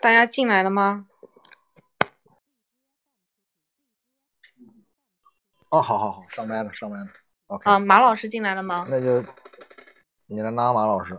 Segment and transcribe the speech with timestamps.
[0.00, 1.06] 大家进来了吗？
[5.68, 7.06] 哦，好好好，上麦了，上麦了。
[7.46, 8.84] OK，啊，马老师进来了吗？
[8.90, 9.24] 那就
[10.26, 11.18] 你来拉马老师，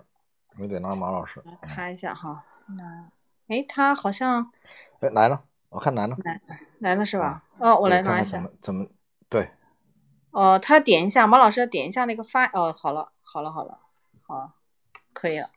[0.58, 1.42] 你得拉马老师。
[1.46, 3.10] 来看一下哈，那
[3.48, 4.52] 哎，他好像
[5.00, 6.42] 哎来了，我看来了，来
[6.84, 7.42] 来了是吧？
[7.60, 8.38] 哦，我来拿一下。
[8.38, 8.86] 看怎么怎么
[9.30, 9.50] 对，
[10.32, 12.46] 哦，他点一下，马老师要点一下那个发。
[12.48, 13.80] 哦，好了，好了，好了，
[14.28, 14.52] 好了，
[15.14, 15.48] 可以了。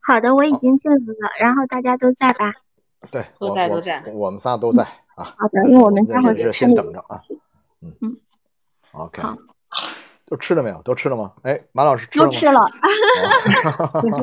[0.00, 2.54] 好的，我已经进来了，然后大家都在吧？
[3.10, 4.82] 对，都在都在我们仨都在
[5.14, 5.36] 啊。
[5.38, 7.20] 好的，因为我们待会儿这得吃那个先等着啊。
[7.82, 8.16] 嗯嗯
[8.92, 9.36] ，OK，好
[10.24, 10.80] 都吃了没有？
[10.82, 11.34] 都吃了吗？
[11.42, 12.30] 哎，马老师吃了吗？
[12.32, 12.60] 都吃了，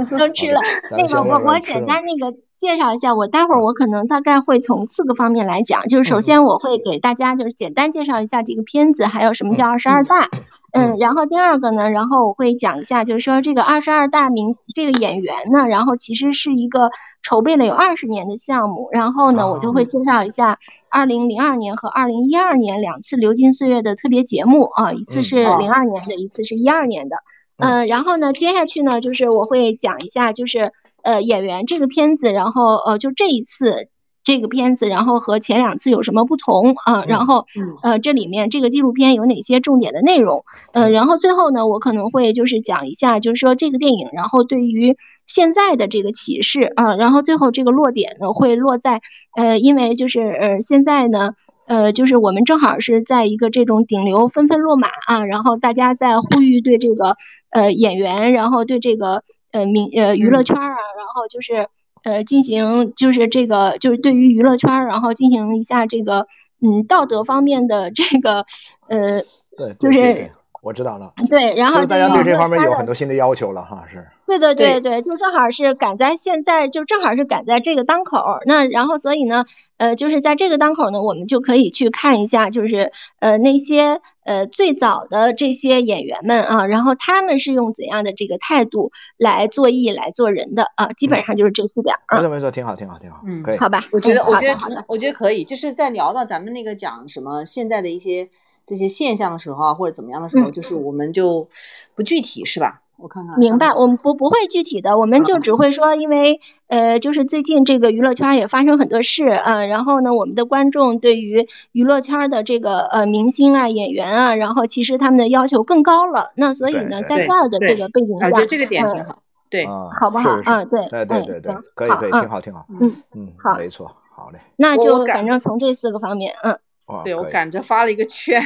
[0.01, 0.59] 哦都吃了。
[0.91, 10.29] 那个我我简单那个介绍一下，我待会儿我可能大概会从四个方面来讲，就是首先我会给大家就是简单介绍一下这个片子，还有什么叫二十二大，
[10.71, 16.89] 嗯，然后第二个呢，然后我会讲一下，就是说这个二十二大明这个演员呢，然后其实是一个
[17.21, 20.57] 筹备了有二十年的项目，然后呢，我就会介绍一下
[20.89, 27.17] 二零零二年和二零一二年两次流金岁月的特别节目啊，一次是哦零二年的，一次是一二年的。
[27.57, 30.71] 嗯，然后呢，接下去呢，就是我会讲一下，就是
[31.03, 33.89] 呃演员这个片子，然后呃就这一次
[34.23, 37.03] 这个片子，然后和前两次有什么不同啊？
[37.05, 40.43] 然后嗯呃这里面这个纪录片有哪些重点的内容？
[40.71, 49.01] 呃，然后最后呢，我可能会就是讲一下，就是说这个电影，然后对于现在的这个启示啊，然后最后这个落点呢会落在
[49.37, 51.33] 呃，因为就是呃现在呢。
[51.65, 57.15] 呃，就是我们正好是在一个这种顶流纷纷落马啊，然后大家在呼吁对这个
[57.51, 61.67] 呃演员，然后对这个呃明呃娱乐圈儿啊，然后就是
[62.03, 66.27] 呃进行就是这个就是对于娱乐圈儿，然后进行一下这个
[66.61, 68.45] 嗯道德方面的这个
[68.87, 69.21] 呃
[69.55, 71.13] 对，就是我知道了。
[71.29, 74.07] 对，然后大家对这方面有很多新的要求了哈，是。
[74.25, 78.41] 对对对对对，就正好是赶在现在，就正好是赶在这个当口儿。
[78.45, 79.43] 那然后所以呢，
[79.77, 93.57] 呃，就是在这个当口儿呢，我们就可以去看一下，就是呃那些呃最早的这些演员们啊，然后他们是用怎样的这个态度来做艺、来做人的啊，基本上就是这四点没错没错，挺好挺好挺好，嗯可以。
[93.57, 93.83] 好吧？
[93.91, 98.29] 我觉得，嗯我觉得好的，我觉得可以，就是在聊到咱们那个讲什么现在的一些
[98.65, 101.47] 这些现象的时候啊，或者怎么样的时候，嗯就是我们就
[101.93, 102.79] 不具体是吧？
[103.03, 119.19] 我看看，明白，我们不不会具体的，我们就只会说，因为呃，就是最近这个娱乐圈也发生很多事，嗯、然后呢，我们的观众对于娱乐圈的这个呃明星啊、演员啊，然后其实他们的要求更高了，那所以呢，在这儿的这个背景啊，下，我觉得这个点嗯挺好，
[119.49, 122.65] 对，啊，好不好是是啊对对对哎对对，可以可以，挺好挺好。
[122.69, 124.39] 嗯嗯，好没错，好嘞。
[124.55, 128.41] 那就反正从这四个方面，嗯，哇，对我赶着发了一个圈，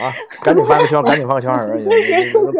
[0.00, 1.78] 啊， 赶紧发个圈，赶紧发个圈儿，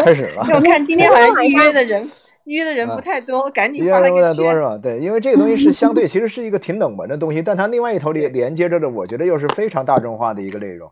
[0.04, 0.46] 开始了。
[0.54, 2.08] 我看今天好像 预约的人
[2.44, 4.26] 预约的人不啊太多，赶紧发了个圈。
[4.28, 4.78] 太多是吧？
[4.82, 10.90] 对，因为这个东西是相对，其实是一个挺冷门的东西，但它另外一头连连接着的，我觉得又是非常大众化的一个内容。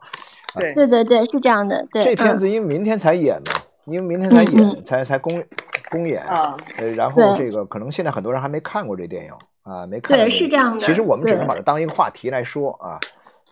[0.58, 3.52] 对，对对对，是这样的，对，嗯这片子因为明天才演嘛，
[3.86, 5.42] 因为明天才嗯演，才才公
[5.90, 12.98] 公演啊，呃，然后这个可能现在很多人还没看过这电影啊，没看过对是这样的其实我们只能把它当一个话题来说啊。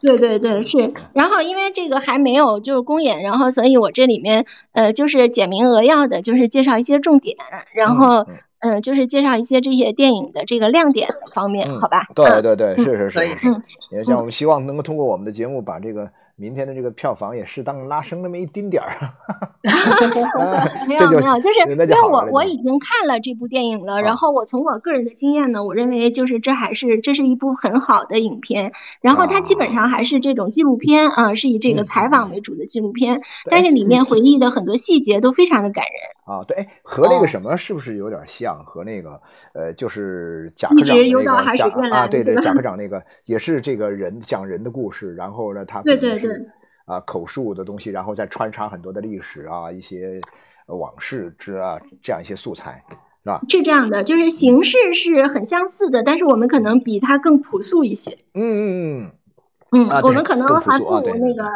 [0.01, 0.93] 对对对，是。
[1.13, 7.37] 然后因为这个还没有就是公演，然后所以我这里面呃就是简明扼要的，就是介绍一些重点，
[7.75, 8.35] 然嗯后嗯。
[8.59, 12.07] 嗯就是介绍一些这些电影的这个亮点的方面，嗯好吧？
[12.09, 12.15] 嗯。
[12.15, 13.63] 对对对，是是是嗯，
[13.93, 18.93] 也像我们希望能够通过我们的节目，把这个明天的这个票房也适当拉升那么一丁点儿。
[20.87, 35.95] 没有没有，就是因为我我已经看了这部电影了，啊然后我从我个人的经验呢，我认为就是这还是这是一部很好的影片，然后它基本上还是这种纪录片啊，是以这个嗯采访为主的纪录片，对但是里面回忆的很多细节都非常的感人。
[36.37, 37.21] 啊，对，哎，和那哦。
[37.23, 38.63] 个什么是不是有点像？
[38.65, 39.21] 和那个
[39.55, 41.33] 呃，就是贾科长那个
[41.95, 46.51] 啊，对对，贾科长那个也是这个人讲人的故事，然后呢，他对对可能是
[46.85, 50.21] 啊口述的东西，然后再穿插很多的历史啊，一些
[50.67, 52.85] 呃往事之啊这样一些素材，
[53.25, 53.41] 是吧？
[53.49, 58.19] 是这样的，就是形式是很相似的，但是我们可能比它更朴素一些。
[58.35, 59.11] 嗯嗯
[59.73, 61.51] 嗯，嗯，啊我们可能还不如那个，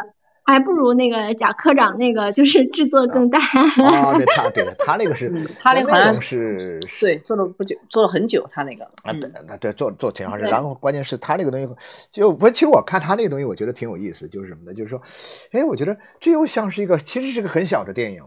[0.51, 3.39] 还不如那个贾科长那个，就是制作更大。
[3.39, 10.51] 啊，对他对他那个是嗯，他那个好像是是对，做了不久，做了很久，他那个，啊，对嗯，那对，做做挺长时间。
[10.51, 11.67] 然后关键是他那个东西，
[12.11, 14.73] 就不，其实我看他那个东西，我觉得挺有意思，就是什么呢？
[14.73, 15.01] 就是说，
[15.51, 18.23] 哎，我觉得这又像是一个，其实是个很小的电影，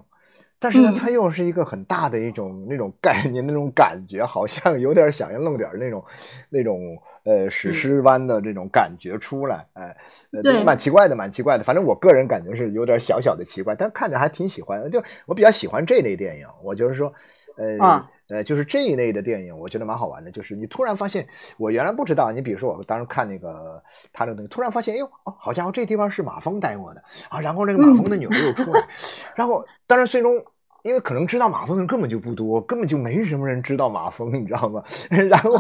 [0.59, 6.03] 但是呢，嗯它又是一个很大的一种那种概念，那种感觉，好像有点想要弄点那种
[6.49, 9.97] 那种呃史诗般的这种感觉出来，哎，
[10.33, 11.65] 呃蛮奇怪的，蛮奇怪的。
[11.65, 14.91] 反正我个人感觉是有点小小的奇怪，但看着还挺喜欢。
[14.91, 17.13] 就我比较喜欢这类电影，我就是说，
[17.57, 17.79] 呃。
[17.79, 20.31] 啊呃，就是这一类的电影，我觉得蛮好玩的。
[20.31, 21.29] 就是你突然发现，
[21.59, 22.33] 我原来不知道。
[22.33, 23.83] 你比如说，我当时看那个
[24.15, 27.39] 他那个东西，突然发现，哎呦，哦，好家伙，这地方是马蜂待过的啊。
[27.39, 28.83] 然后那个马蜂的女儿又出来，
[29.37, 30.43] 然后当然最终。
[30.85, 34.83] 因为可能知道马蜂的人根本就不多，根本就没什么人知道马蜂，你知道吗？
[35.31, 35.57] 然后，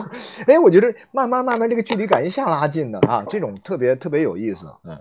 [0.46, 5.00] 哎，我觉得慢慢慢慢这个距离感一下拉近了啊，这种特别特别有意思，嗯。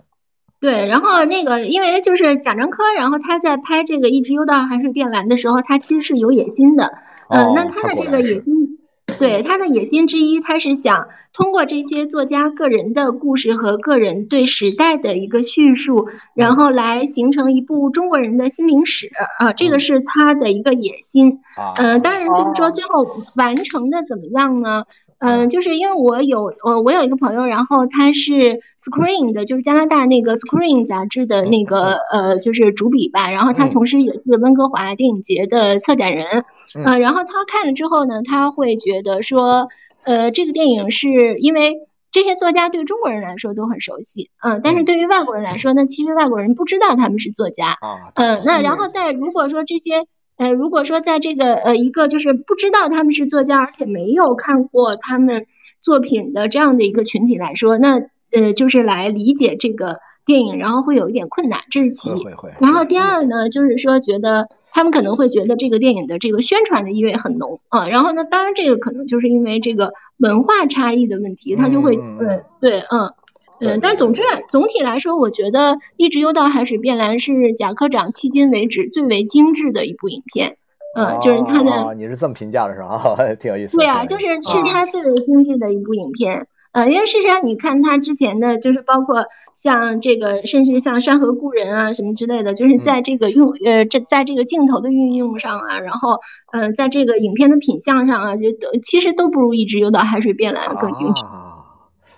[0.60, 6.98] 对，然后那个，因为就是贾樟柯，然后他在拍这个《一直游到海水变蓝》的时候，他其实是有野心的。
[7.28, 8.78] 嗯、哦那他的这个野心，
[9.18, 19.80] 对他的野心之一，他是想通过这些作家个人的故事和个人对时代的一个叙述，然后来形成一部中国人的心灵史啊、这个嗯。
[19.80, 21.40] 是他的一个野心。
[21.56, 22.70] 啊，嗯，当然就是说哦。
[22.70, 24.84] 最后完成的怎么样呢？
[25.18, 33.70] 嗯，就是因为我有呃，我有一个朋友，然后他是 Screen 的，就是加拿大那个 Screen 杂志的那个呃，就是主笔吧，然后他嗯。
[33.70, 36.44] 同时也是温哥华电影节的策展人，
[36.76, 36.84] 嗯。
[36.84, 39.68] 呃，然后他看了之后呢，他会觉得说，
[40.04, 41.76] 呃，这个电影是因为。
[42.14, 50.06] 这些作家对中国人来说都很熟悉，嗯，但是嗯对于外国人来说那，其实外国人不知道他们是作家，嗯，呃，那然后再如果说这些，
[50.36, 55.46] 呃，如果说在这个呃一个就是不知道他们是作家，而且没有看过他们
[55.80, 62.26] 作品的这样的一个群体来说，那呃就是来理解这个电影，然后会有一点困难，这是其一。
[62.60, 67.88] 然后第二呢，就是说觉得他们可能会觉得这个电影的这个宣传的意味很浓啊。
[67.88, 73.12] 然后呢，当然这个可能就是因为这个文化差异的问题，他就会嗯嗯嗯呃对嗯。
[73.60, 80.56] 对嗯，但是总之来总体来说，我觉得《一直游到海水变蓝》是贾科长迄今为止最为精致的一部影片。
[80.96, 83.00] 嗯，就是他的哦，你是这么评价的是吧？
[83.40, 83.84] 挺有意思的。
[83.84, 86.46] 对啊，就是是他最为精致的一部影片。
[86.74, 89.24] 呃，因为事实上，你看他之前的，就是包括
[89.54, 96.18] 像这个，甚至像《山河故人》啊什么之类的，就是嗯在这个用呃，这在这个镜头的运用上啊，然后
[96.52, 101.22] 呃，在这个影片的品相上啊，就都其实都不如《一直游到海水变蓝》更精致。
[101.22, 101.53] 啊。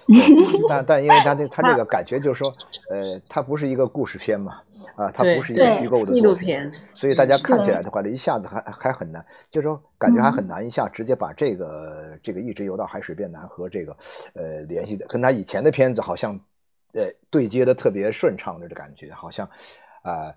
[0.07, 0.23] 对
[0.69, 2.55] 但但因为他这他这个感觉就是说，
[2.89, 4.61] 呃，它不是一个故事片嘛，
[4.97, 10.33] 啊，它不是一个虚构的纪录片，所以大家看起来的话呢，一下子还还很难，就是说感觉还嗯。
[10.33, 13.97] 很难一下直接把这个这个一直游到海水变蓝和这个
[14.35, 16.39] 呃联系的，跟他以前的片子好像
[16.93, 19.45] 呃对接的特别顺畅的这感觉，好像
[20.03, 20.35] 啊、呃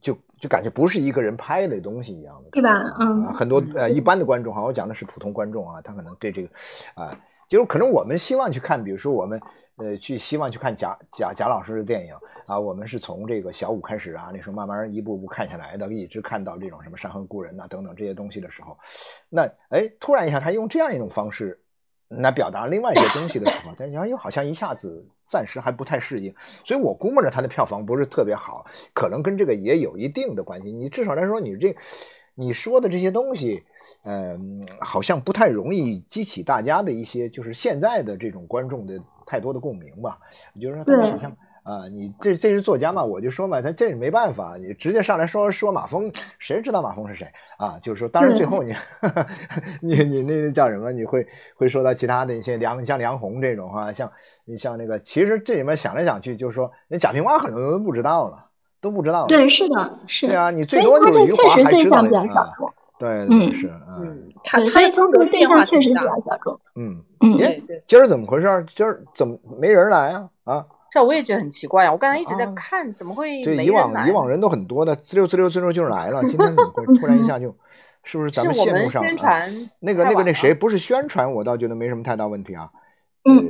[0.00, 6.48] 就就感觉不是一个人拍的东西一样的，对吧啊嗯很多呃一般的观众哈，我讲的是普通观众啊，他可能对这个
[6.94, 7.18] 啊。
[7.48, 9.38] 就是可能我们希望去看，比如说我们
[9.76, 12.14] 呃去希望去看贾贾贾老师的电影
[12.46, 18.74] 啊，我们是从这个小五开始啊，那时候慢慢一步步看下来的，一直看到这种什么山河故人呐、等等这些东西的时候，
[19.28, 21.60] 那哎突然一下他用这样一种方式
[22.18, 30.70] 来表达另外一些东西的时候，但然后又好像一下子暂时还不太适应，所以我估摸着他的票房不是特别好，可能跟这个也有一定的关系。
[30.70, 31.74] 你至少来说，你这
[32.34, 33.62] 你说的这些东西，
[34.04, 40.18] 嗯、好像不太容易激起大家的一些就是现在的这种观众的太多的共鸣吧。
[40.60, 47.26] 就是说，好像啊、你这这是作家嘛，我就说嘛，他这也没办法，你直接上来说说马蜂，谁知道马蜂是谁
[47.56, 47.78] 啊？
[47.82, 48.74] 就是说，当然最后你
[49.80, 50.90] 你你那个叫什么？
[50.90, 54.10] 你会会说到其他的一些梁像梁红这种哈、像
[54.44, 58.46] 你像那个，其实这里面想来想去，就是说，人贾平凹很多人都不知道了，
[58.80, 59.28] 都不知道了。
[59.28, 60.26] 对，是的，是。
[60.26, 62.72] 对啊，你最多就是余华实对象还知道一点啊比较小众。
[62.98, 66.60] 对，嗯对是，嗯嗯，他对，他风格对变化象确实比较小众。
[66.76, 68.66] 嗯，嗯，耶对对，今儿怎么回事？
[68.74, 70.28] 今儿怎么没人来啊？
[70.44, 71.92] 啊，这我也觉得很奇怪啊！
[71.92, 73.70] 我刚才一直在啊看，怎么会对，没以？
[73.70, 77.56] 往以往人都很多的，滋溜滋溜滋溜就来了，今天怎么会 突然一下就，
[78.04, 82.70] 是不是咱们是我们线路上啊宣传那个那个那谁不是宣传，我倒觉得没什么太大问题啊。
[83.24, 83.42] 嗯呃，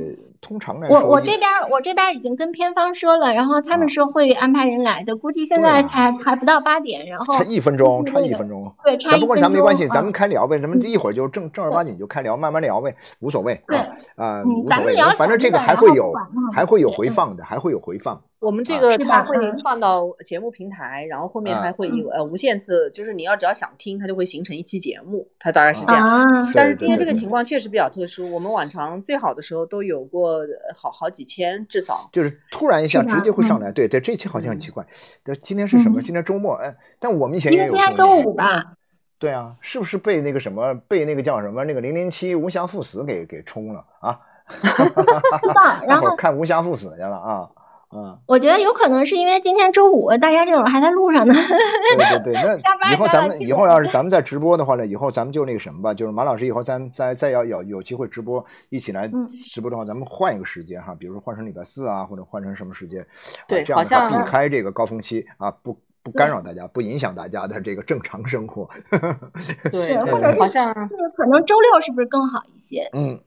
[0.43, 8.71] 通常来说我我这边儿我这边儿已经跟片方说了，然后他啊们说会安排人来的，估计现在才还不到八点，然后差一分钟，差一分钟。
[8.83, 13.59] 对差一咱不过咱没关系，咱们嗯开聊呗，咱们一会儿就正正儿八经就开聊，慢慢聊呗，无所谓。
[13.67, 13.77] 对
[14.15, 16.13] 啊，无所谓咱们聊，反正这个还会有
[16.53, 18.21] 还会有回放的，还会有回放。
[18.43, 18.89] 我们这啊个
[19.23, 26.07] 会嗯放到节目平台，然后后面啊还会有呃无限次，就是你要只要想听，它就会形成一期节目，它大概是这样。
[26.07, 26.23] 啊，
[26.53, 34.85] 但是今天这个情况确实比较特殊，我们往常最好的时候都有过呃好好几千，至少就是突然一下直接会上嗯来，对对，这期好像很奇怪。
[35.23, 36.01] 对，今天是什么？
[36.01, 38.73] 嗯今天周末，哎，但我们以前因为也有今天周五吧，
[39.17, 44.19] 对啊，是不是被那个什么被那个叫什么那个零零七无暇赴死给给冲了啊？
[44.51, 45.07] 不知
[45.53, 46.01] 道。
[46.01, 47.49] 后看无暇赴死去了啊
[47.93, 51.33] 啊，我觉得有可能是因为今天周五，大家这会儿还在路上呢。
[51.33, 63.05] 对对对，那 以后咱们以后要是咱们在直播的话呢，以后咱们就那个什么吧，就是马老师以后咱再再要有有机会直播，一起来嗯直播的话，咱们换一个时间哈，比如说换成礼拜四啊，或者换成什么时间，啊
[63.47, 68.67] 对这样的话避开这个高峰期啊，不不干扰大家，不影响大家的这个正常生活。
[69.71, 72.89] 对对或者是好像就是可能周六是不是更好一些？
[72.93, 73.19] 嗯，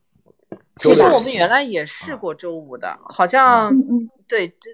[0.77, 3.73] 其实我们原来也试过周五的，好像
[4.29, 4.71] 对这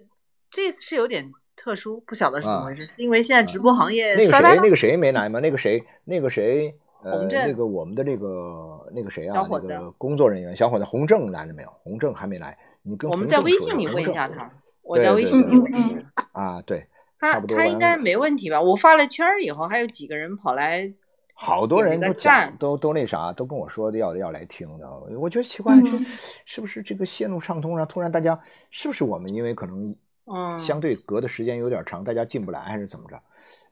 [0.51, 5.41] 这次是有点特殊，不晓得是怎么啊回事，是因为现在直播行业那个谁那个谁没来吗？
[5.41, 6.75] 那个谁那个谁。
[7.05, 11.69] 呃，那个我们的这个那个谁啊，小伙子那个工作人员小伙子洪正来了没有？
[11.83, 14.49] 洪正还没来，你跟我们在微信里问一下他，
[14.85, 16.87] 我在微信里问嗯一下啊，对，
[17.19, 18.63] 他他应该没问题吧？
[18.63, 20.93] 我发了圈儿以后，还有几个人跑来，
[21.35, 24.89] 好多人都讲都都那啥，都跟我说的要要来听的。
[25.19, 26.07] 我觉得奇怪，这嗯
[26.45, 27.85] 是不是这个线路畅通啊？
[27.85, 28.39] 突然大家
[28.71, 29.95] 是不是我们因为可能
[30.27, 33.19] 嗯，相对隔的时间有点长，大家进不来还是怎么着？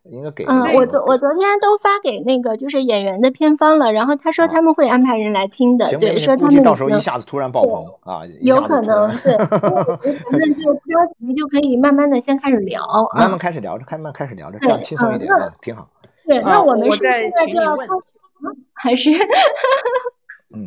[0.05, 12.81] 应该给嗯，我昨我昨天都发给那个就是演员的片方了，然后他说他们会安排人来听的，对，说他们到时候一下子突然爆棚啊，有可能对，因为我觉得咱们就不着急，就可以慢慢的先开始聊
[13.14, 13.29] 慢啊。
[13.29, 15.87] 慢开始聊着，慢慢开始聊着，这样轻松一点啊，挺好。
[16.27, 18.00] 对，啊那我们是在现在群里问就要开始
[18.41, 18.50] 吗？
[18.73, 19.11] 还是
[20.57, 20.67] 嗯，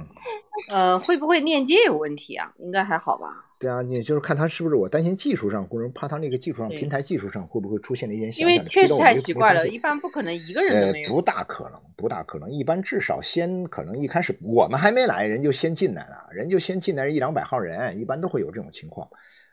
[0.72, 2.54] 呃，会不会链接有问题啊？
[2.58, 3.46] 应该还好吧？
[3.60, 11.10] 对啊，你就是看他是不是我担心技术上，或者怕他那个技术上平台技术上会不会出现了一些小因为小的确实太奇怪了，一般不可能一个人都呃没，有。
[11.14, 12.52] 不大可能，不大可能。
[12.52, 19.08] 一般至少先可能一开始我们还没来，人就先进来了，人就先进来一两百号人，一般都会有这种情况。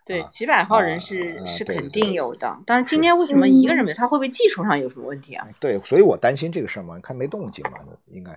[0.04, 3.97] 对啊，几百号啊人是啊是肯定有的，但是今天为什么一个人没有？
[3.97, 5.47] 他会不会技术上有什么问题啊？
[5.61, 7.78] 对，所以我担心这个事儿嘛，看没动静嘛，
[8.09, 8.33] 应该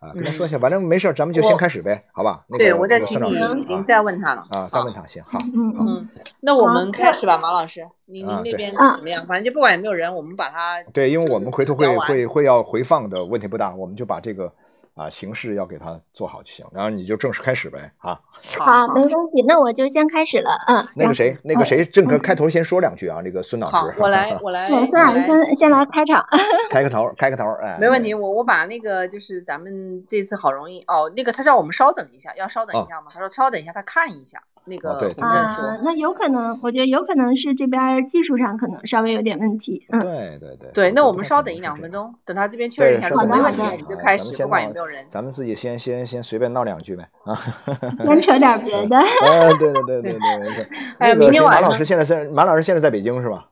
[0.00, 2.44] 啊，跟他嗯说一下，反正没事儿，咱们就先开始呗，好吧？
[2.48, 4.46] 那对，我在群里已经啊在问他了。
[4.50, 6.08] 啊，再问他行，好，嗯嗯嗯，
[6.40, 9.24] 那我们开始吧，马老师，您您那边啊怎么样？
[9.26, 14.52] 反正就不管有没有人，我们把它对，因为我们回头会会会要回放的问题不大，我们就把这个
[14.98, 18.20] 啊形式要给他做好就行，然后你就正式开始呗，啊。
[18.58, 20.88] 好，没关系，那我就先开始了，嗯。
[20.94, 26.24] 那个谁，那个谁，郑哥开头先说两句啊，那个孙老好师，，我来 我来孙老师先先来开场。
[26.70, 33.08] 开个头，开个头，哎，没问题，我我把那个就是咱们这次好容易哦，那个他叫我们稍等一下，要稍等一下吗？
[33.12, 39.98] 他说稍等一下，他看一下那个啊，那有可能，我觉得有可能是这边儿技术上可能稍微有点问题，嗯。
[40.00, 41.90] 对对对对，那我们稍稍等一两分。
[41.90, 45.04] 钟，等他这边确认一下，对如果没问题稍等好的我们就开始，不管有没有人。
[45.08, 47.34] 咱们自己先先先随便闹两句呗啊！
[48.06, 48.96] 先扯点别的。
[49.24, 50.66] 哎，对对对对对对。
[50.98, 53.48] 哎那个谁马明天晚上老师现在在马老师现在在北京是吧？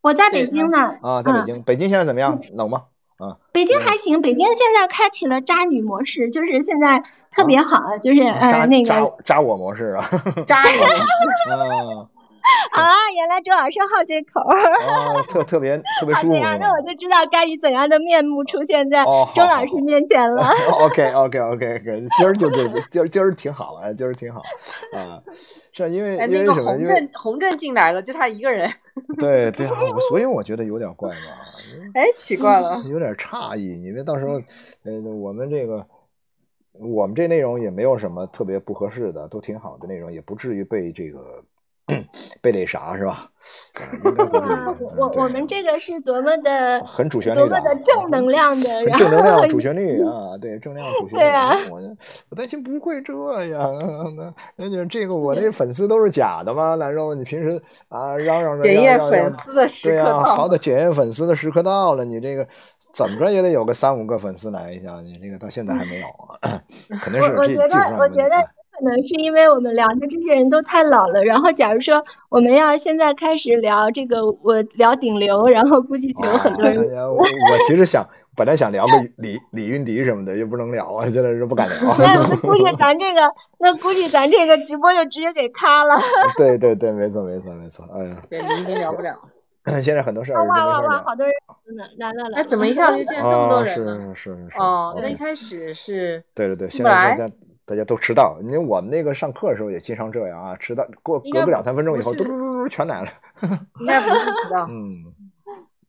[0.00, 1.62] 我在北京呢，啊，在北嗯京。
[1.62, 2.40] 北京现在怎么样？
[2.54, 2.82] 冷吗？
[3.18, 10.08] 啊，北京还行，北京现在开启了渣女模式，就是现在特别好，就是扎呃那个渣渣我模式啊！
[10.46, 10.78] 扎你，
[12.72, 14.56] 啊 啊，原来周老师好这口儿。
[14.86, 20.50] 啊，特特别特别舒服好那我就知道该以怎样的面目出现在周老师面前了。
[20.72, 24.40] OK OK OK OK，今儿就这，今儿今儿挺好了，今儿挺好
[24.94, 25.22] 啊，
[25.72, 26.54] 是因为哎，因为什么？
[26.54, 28.68] 那个洪因为正洪正进来了，就他一个人，
[29.18, 29.78] 对对啊，
[30.08, 31.16] 所以我觉得有点怪嘛，
[31.94, 32.82] 哎，奇怪了。
[32.88, 34.34] 有点诧异，因为到时候
[34.84, 35.86] 呃我们这个
[36.72, 41.42] 我们这内容也没有什么特别不合适的，都挺好的内容，也不至于被这个
[42.40, 43.30] 被那啥是吧？
[44.98, 51.20] 我我们这个是多么的很主旋律多么的正能量的，然正能后量主旋律 啊，对，正能量主旋律。
[51.20, 51.80] 对啊我
[52.28, 53.12] 我担心不会这
[53.46, 56.74] 样啊，那那你这个我那粉丝都是假的吗？
[56.74, 62.46] 难道你平时啊嚷嚷着检验粉丝的时对啊，刻到了，好的检验粉丝的时刻到了，你这个
[62.92, 66.06] 怎么着也得有个三五个粉丝来一下，你这个到现在还没有
[66.42, 66.60] 啊，
[67.00, 77.24] 肯定是我我觉得这技术上有我觉得问题啊可能是因为我们聊的这些人都太老了，然后假如说我们要现在开始聊这个，我聊顶流，然后估计就有很多人哎， 我我
[77.66, 78.06] 其实想
[78.36, 81.96] 本来想聊个李李云迪什么的，又不能聊啊，现在是不敢聊。
[81.98, 85.94] 那那估计咱这个，那估计咱这个直播就直接给咔了。
[86.38, 88.22] 对对对，没错没错没错，哎呀。
[88.30, 89.12] 对，你已经聊不了。
[89.82, 91.34] 现在很多事儿哇哇哇，好多人
[91.76, 92.48] 呢，来了来哎，了。
[92.48, 94.14] 怎么一下子就见这么多人呢？
[94.14, 97.32] 是是是哦，那一开始是对对对，进不来现在
[97.68, 103.08] 大家都迟到，因为我们那个上课的时候也经常这样啊，迟到过隔个两三分钟以后，嘟嘟嘟嘟全来了。
[103.80, 105.04] 应该不是迟到，嗯，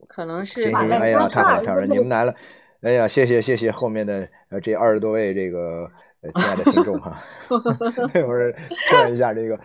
[0.08, 2.36] 可能是行行，哎呀，太好了太好了，你们来了，
[2.82, 5.90] 哎呀，谢谢谢谢后面的呃这二十多位这个
[6.22, 7.18] 呃亲爱的听众哈，
[7.50, 8.54] 我是
[8.90, 9.58] 看一下这个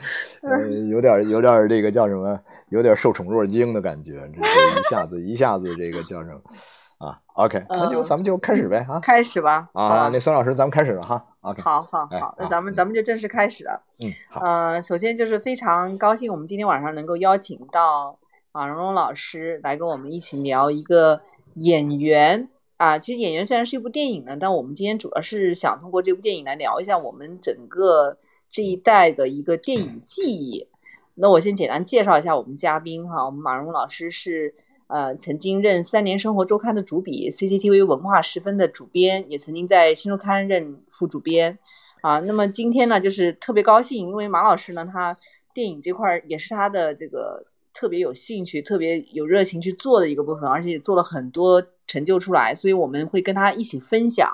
[0.43, 6.41] 呃 有点有点这个叫什么，有点受宠若惊的感觉，这这一下子一下子这个叫什么？
[7.05, 18.19] 啊，OK，那就咱们就开始呗啊，开始吧啊，那孙老师，咱们开始了哈，OK，好好好，那咱们咱们就正式开始了，嗯，好，呃，首先就是非常高兴，我们今天晚上能够邀请到
[18.53, 21.21] 马蓉蓉老师来跟我们一起聊一个
[21.57, 22.49] 演员。
[22.77, 28.17] 啊，其实演员虽然是一部电影呢，但我们今天主要是想通过这部电影来聊一下我们整个
[28.51, 30.67] 这一代的一个电影记忆。
[31.15, 34.55] 那我先简单介绍一下我们嘉宾哈，我们马蓉老师是。
[34.87, 41.59] 呃，曾经任《三联生活周刊》的主笔，CCTV 文化十分的主编，也曾经在《新周刊》任副主编。
[42.03, 45.17] 啊，那么今天呢，就是特别高兴，因为马老师呢，他
[45.55, 54.31] 电影这块儿也是他的这个特别有兴趣、特别有热情去做的一个部分，而且也做了很多成就出来，所以我们会跟他一起分享，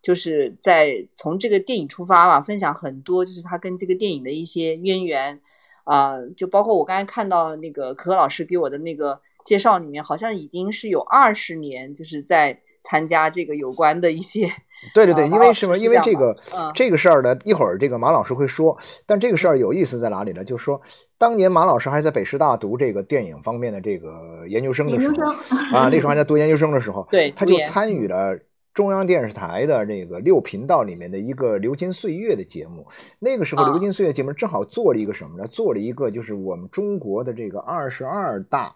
[0.00, 5.38] 就是在从这个电影出发吧，分享很多就是他跟这个电影的一些渊源。
[5.84, 9.20] 啊，就包括我刚才看到那个可可老师给我的那个。
[9.44, 14.50] 介绍里面好像已经是有二十年，就是在参加这个有关的一些。
[14.92, 15.78] 对对对，因为什么？
[15.78, 16.36] 因为这个
[16.74, 18.76] 这个事儿呢，一会儿这个马老师会说。
[19.06, 20.42] 但这个事儿有意思在哪里呢？
[20.42, 20.82] 就是说，
[21.16, 25.32] 当年马老师还在北师大读这个电影方面的这个研究生的时候
[25.76, 28.36] 啊，那时候还 在读研究生的时候，对，他就参与了
[28.74, 32.84] 中央电视台的这个六频道里面的一个《流金岁月》的节目。
[33.20, 35.46] 那个时候，《流金岁月》节目正好做了一个什么呢？
[35.46, 38.74] 做了一个就是我们中国的这个二十二大。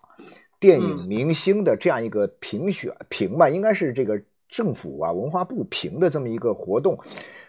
[0.66, 6.98] 电影明星的这样一个评选评吧，应该是这个政府啊文化部评的这么一个活动。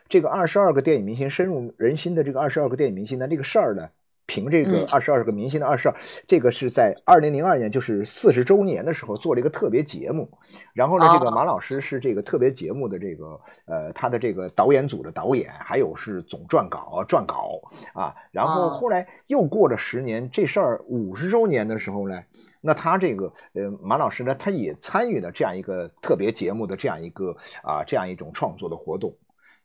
[0.08, 3.90] 这个二十二个电影明星深入人心的这个二十二个电影明星呢这个事儿呢，
[4.28, 5.96] 评这个二十二个明星的二十二，
[6.28, 10.30] 这个是在二零零二年，就是四十周年的时候做了一个特别节目。
[10.74, 17.60] 然后呢，这个马老师是这个特别节目的这个呃他的这个导演组的导演，还有是总撰稿撰稿
[17.94, 18.14] 啊。
[18.32, 22.22] 然后后来又过了十年，这事儿五十周年的时候呢。
[22.68, 27.34] 那他这个呃马老师呢，他也参与了这样一个特别节目的这样一个
[27.64, 29.16] 啊这样一种创作的活动。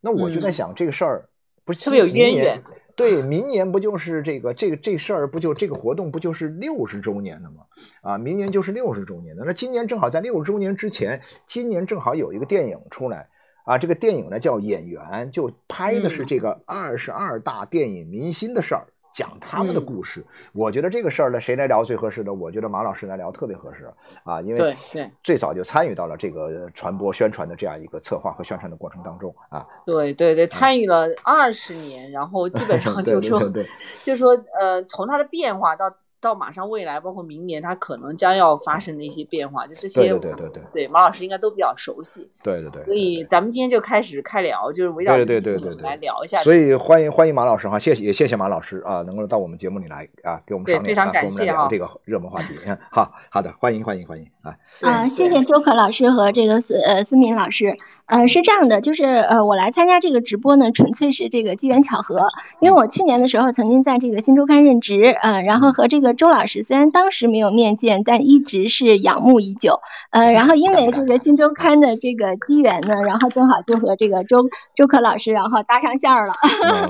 [0.00, 1.28] 那我就在想这个事儿，
[1.64, 2.62] 不是特别有渊源。
[2.94, 7.64] 对，明年不就是这个这个这事儿不就这个活动不就是六十周年的吗？
[8.02, 9.42] 啊，明年就是六十周年的。
[9.44, 13.28] 那今年正好在六十周年之前，今年正好有一个电影出来
[13.64, 18.86] 啊，这个电影呢叫《演员》，就拍的是这个二十二大电影明星的事儿。
[19.12, 22.32] 讲他们的故事，我觉得这个事儿呢，谁来聊最合适呢？
[22.32, 23.88] 我觉得马老师来聊特别合适
[24.24, 24.76] 啊，因为
[25.22, 29.66] 最早就参与到了这个传播宣传的这样一个策划和宣传的过程当中啊。
[29.84, 33.40] 对对对，参与了二十年，然后基本上 就说，
[34.04, 35.92] 就说呃，从它的变化到。
[36.22, 42.30] 到马上未来，包括明年，它可能将要发生的一些变化，就这些，对对对对对，马老师应该都比较熟悉。
[42.44, 42.84] 对对对。
[42.84, 46.40] 所以咱们今天就开始开聊，就是围绕对对对对来聊一下。
[46.42, 52.54] 所以欢迎欢迎马老师哈，谢谢也谢谢马老师啊，能够到我们节目里来啊，给我们非常感谢哈，这个热门话题。
[52.92, 54.54] 好好的，欢迎欢迎欢迎啊。
[54.82, 57.74] 啊，谢谢周可老师和这个孙呃孙明老师。
[58.06, 62.26] 呃，是这样的，就是呃我来参加这个直播呢，纯粹是这个机缘巧合，
[62.60, 66.82] 因为我去年的时候曾经在这个新周刊任职，呃，然后和这个周老师虽然。
[66.92, 69.80] 当时没有面见，但一直是仰慕已久。
[70.10, 74.44] 呃，然后因为这个新周刊的这个机缘呢，然后正好就和这个周
[74.74, 76.34] 周可老师然后搭上线儿了。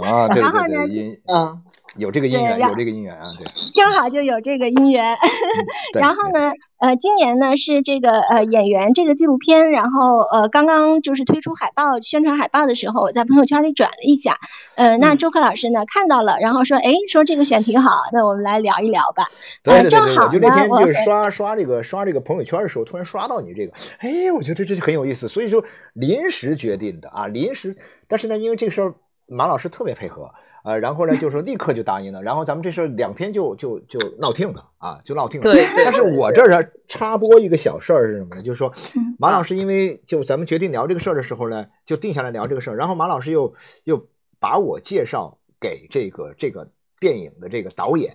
[0.02, 1.62] 啊， 对对对，嗯。
[1.96, 5.14] 有这个姻缘，有这个姻缘啊，对，正好就有这个姻缘。
[5.92, 6.50] 然后呢，
[6.82, 14.34] 呃，今年呢是这个呃演员这个纪录片，然后呃刚刚就是推出海报宣传海报的时候，我在朋友圈里转了一下，
[14.74, 19.28] 呃，那周克老师呢看到了，然后说，哎，说这个选题好，那我们来聊一聊吧。
[19.62, 27.76] 对对对，正好就那天就是刷刷这个刷这个朋友圈的时候，突然刷到你这个，哎，我觉得这就很有意思，所以说临时决定的啊，临时，
[28.08, 28.92] 但是呢，因为这个事儿
[29.26, 30.28] 马老师特别配合。
[30.64, 35.52] 呃，然后呢，就是立刻就答应了，然后咱们这事两天就就就闹定了啊，就闹定了。
[35.52, 38.42] 对，但是我这儿插播一个小事儿是什么呢？
[38.42, 38.72] 就是说，
[39.18, 43.52] 马老师因为就咱们决定聊这个事儿的时候呢，就定下来聊这个事儿，然后马老师又
[43.84, 44.06] 又
[44.38, 46.70] 把我介绍给这个这个
[47.00, 48.14] 电影的这个导演。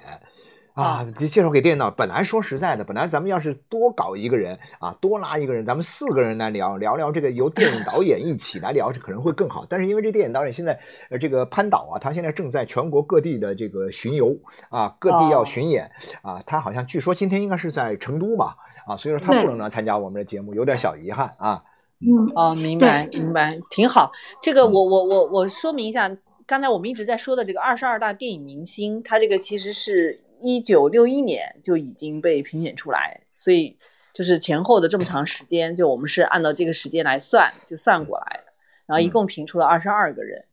[0.77, 1.89] 啊，就介绍给电脑。
[1.89, 9.65] 本来说实在的，本来咱们要是多搞一个人啊，多拉一个人，咱们四个人来聊聊聊这个由电影导演一起来聊，可能会更好。
[9.67, 14.37] 但是因为这电影导演现在呃这个潘导啊，他现在正在全国各地的这个巡游
[14.69, 15.89] 啊，各地要巡演
[16.21, 21.63] 啊，他好像据说今天应该是在成都吧啊，所以说他不能来参加我们的节目，有点小遗憾啊。
[22.01, 24.11] 嗯，哦，明白明白，挺好。
[24.43, 30.21] 这个我我我我说明一下，刚才我们一直在说的这个二十二大电影明星，他这个其实是。
[30.39, 33.77] 一九六一年就已经被评选出来，所以
[34.13, 38.53] 就是前后的这么长时间，就我们是按照这个时间来算，就算过来的。
[38.85, 40.45] 然后一共评出了二十二个人，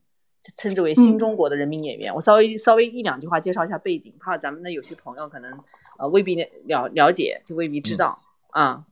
[0.57, 2.15] 称之为新中国的人民演员。
[2.15, 5.59] 我稍微稍微一两句话介绍一下背景，怕咱们的有些朋友可能
[5.99, 6.35] 呃未必
[6.67, 8.19] 了了解，就未必知道
[8.51, 8.85] 啊。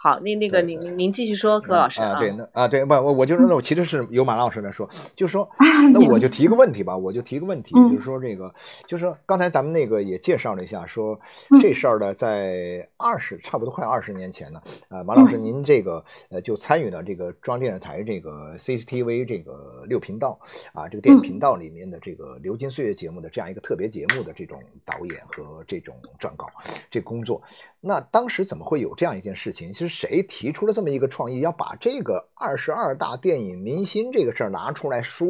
[0.00, 5.50] 好，那那个您您您继续说，柯老师啊，对，那啊对不，我我就是那我其实是由马老师来说，就是说，
[5.92, 8.54] 那我就提个问题吧，我就提个问题，就是说这个，
[8.86, 11.18] 就是说刚才咱们那个也介绍了一下，说
[11.60, 20.38] 这事儿呢，在二十差不多快二十年前呢，啊，马老师您这个呃就参与了这个中央电视台这个 CCTV 这个六频道
[20.74, 26.46] 啊这个电影频道里面的这个流金岁月节目的这样一个特别节目的这种导演和这种撰稿
[26.88, 27.42] 这工作，
[27.80, 29.72] 那当时怎么会有这样一件事情？
[29.72, 29.87] 其实。
[29.88, 35.26] 谁提出了这么一个创意，要把这个二十二大电影明星这个事儿拿出来说？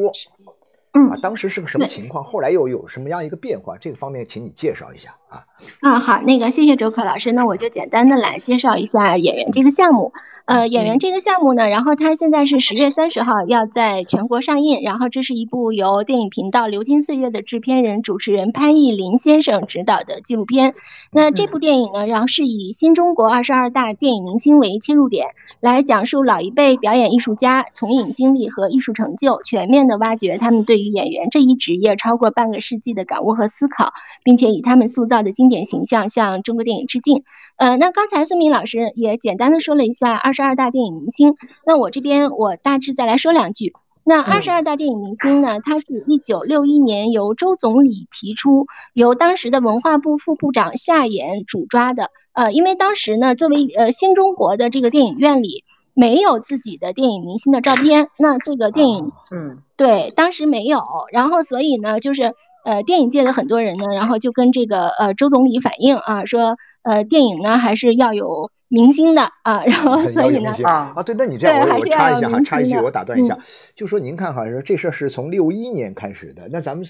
[0.92, 2.24] 嗯，啊，当时是个什么情况？
[2.24, 3.76] 后来又有什么样一个变化？
[3.78, 5.44] 这个方面，请你介绍一下啊。
[5.82, 10.12] 啊，好，那个谢谢周可老师，那我就简单的来介绍一下演员这个项目。
[10.48, 20.74] 呃，演员这个项目呢，然后它现在是十月三十号要在全国上映，然后这是一部由电影频道《流金岁月》的制片人、主持人潘艺林先生执导的纪录片。
[21.12, 25.26] 那这部电影呢，然后是以新中国二十二大电影明星为切入点，
[25.61, 33.92] 来讲述老一辈表演艺术家从影经历和艺术成就，全面的挖掘他们对于演员这一职业超过半个世纪的感悟和思考，
[34.24, 37.22] 并且以他们塑造的经典形象向中国电影致敬。
[37.56, 40.38] 呃，那刚才孙明老师也简单的说了一下二。
[40.38, 41.35] 十二大电影明星，
[41.66, 43.72] 那我这边我大致再来说两句。
[44.05, 52.12] 那二十二大电影明星呢，它是一九六一年由周总理提出，由当时的文化部副部长夏衍主抓的。
[52.35, 62.33] 呃，因为当时呢，作为呃新中国的这个电影院里没有自己的电影明星的照片，那这个电影，嗯，对，当时没有，然后所以呢，就是
[62.64, 68.50] 呃电影界的很多人呢，然后就跟这个呃周总理反映啊，说呃电影呢还是要有。
[68.70, 73.34] 明星的啊，然后所以呢啊对，那你这样我我插一下哈，插一句我打断一下，
[73.74, 76.86] 就说您看哈，说这事儿是从六一年开始的，那咱们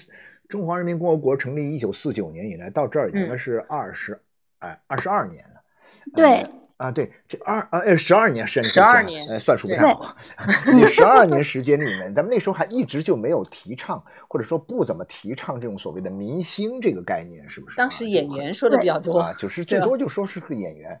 [0.49, 4.19] 中华人民共和国成立一九四九年以来，到这儿应该是二十
[4.59, 5.61] 哎二十二年了。
[6.13, 6.45] 对
[6.79, 10.15] 啊对，这二啊哎十二年甚至十二年，哎算数不太好。
[10.65, 17.75] 那十二年时间里面，咱们那时候还一直就没有提倡，或者说不怎么提倡这种所谓的明星这个概念，是不是？
[17.75, 20.97] 当时演员说的比较多啊，就是最多就说是个演员。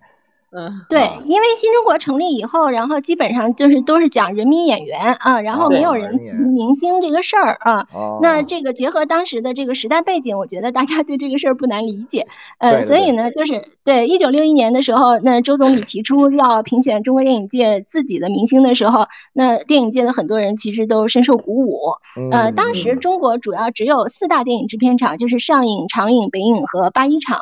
[0.51, 7.85] 嗯，对，因为新中国成立以后，然后基本上就是都是讲人民演员啊，然后没有人明星这个事儿啊。
[8.21, 12.27] 那这个结合当时的这个时代背景，我觉得大家对这个事儿不难理解。
[12.57, 21.93] 呃，所以呢，就是对一九六一年的时候，那周总理提出要评选中国电影界自己的明星的时候，那电影界的很多人其实都深受鼓舞。
[22.31, 27.39] 呃，当时中国主要只有四大电影制片厂，就是上影、长影、北影和八一厂。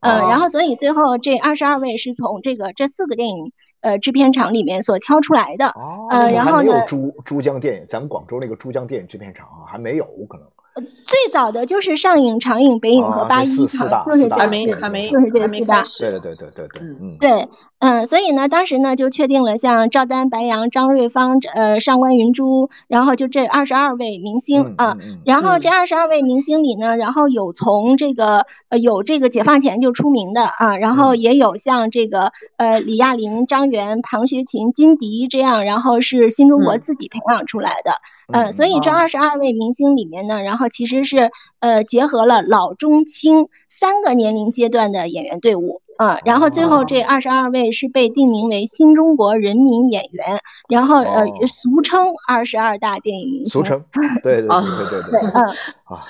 [0.00, 5.68] 呃，然后所以最后这二十二位是从这个这四个电影呃制片厂里面所挑出来的。
[5.68, 10.46] 哦，呃，然后呢，珠珠江电影，咱们广州那个珠江电影制片厂啊，还没有可能。
[10.74, 15.82] 最早的就是上影、长影、北影和八一厂，就是还没还没就是这四大。
[15.98, 17.48] 对对对对对对，嗯对，
[17.80, 24.96] 嗯，所以呢，当时呢就确定了像赵丹、白杨、张瑞芳、呃上官云珠，然后就这二十二位明星啊。
[25.24, 37.90] 然后这二十二位明星里呢，然后有从这个呃有这个解放前就出名的啊，然后也有像这个呃李亚林、张元、庞学勤、金迪这样，然后是新中国自己培养出来的。
[37.90, 38.19] 嗯，
[38.52, 53.50] 所以这二十二位明星里面呢，然后其实是呃结合了老中青三个年龄阶段的演员队伍啊，然后最后这二十二位是被定名为新中国人民演员，然后呃俗称二十二大电影明星。
[53.50, 53.84] 俗称，
[54.22, 55.44] 对对对对对对，嗯
[55.84, 56.06] 啊，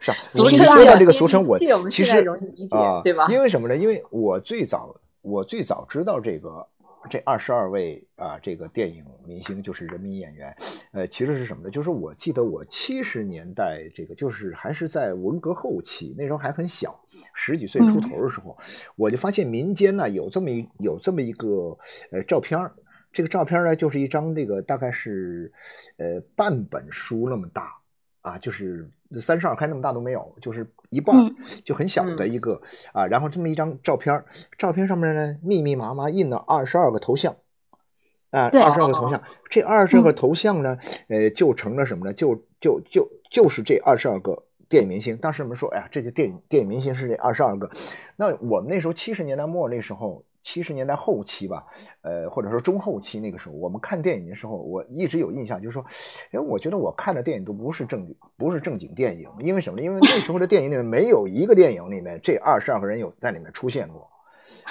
[0.00, 2.24] 是啊，俗称说到这个俗称，我其实
[2.70, 3.28] 啊，对吧？
[3.30, 3.76] 因为什么呢？
[3.76, 6.66] 因为我最早我最早知道这个。
[7.10, 10.56] 这二十二位啊，这个电影明星就是人民演员，
[10.92, 11.70] 呃，其实是什么呢？
[11.70, 16.98] 就是我记得我七十年代这个，就是还是在文革后期，那时候还很小，
[17.34, 18.56] 十几岁出头的时候，
[18.96, 21.76] 我就发现民间呢有这么一有这么一个
[22.10, 22.58] 呃照片
[23.12, 25.52] 这个照片呢就是一张这个大概是
[25.98, 27.72] 呃半本书那么大
[28.22, 28.88] 啊，就是
[29.20, 30.66] 三十二开那么大都没有，就是。
[30.92, 31.16] 一半
[31.64, 32.60] 就很小的一个
[32.92, 34.22] 啊，然后这么一张照片，
[34.58, 37.34] 照片上面呢密密麻麻印了二十二个头像，
[38.28, 40.76] 啊，二十二个头像，这二十二个头像呢，
[41.08, 42.12] 呃，就成了什么呢？
[42.12, 45.16] 就就就就是这二十二个电影明星。
[45.16, 47.70] 当时我们说，哎呀，这些电影电影明星是这二十二个。
[48.16, 50.22] 那我们那时候七十年代末那时候。
[50.42, 51.64] 七十年代后期吧，
[52.02, 55.84] 呃，或者说中后期那个时候，我们看电影的时候，我一直有印象，就是说，
[56.32, 59.84] 哎，我觉得我看的电影都不是正，不是正经电影，因为什么呢？
[59.84, 64.08] 因为那时候的电影里面没有一个电影里面这二十二个人有在里面出现过，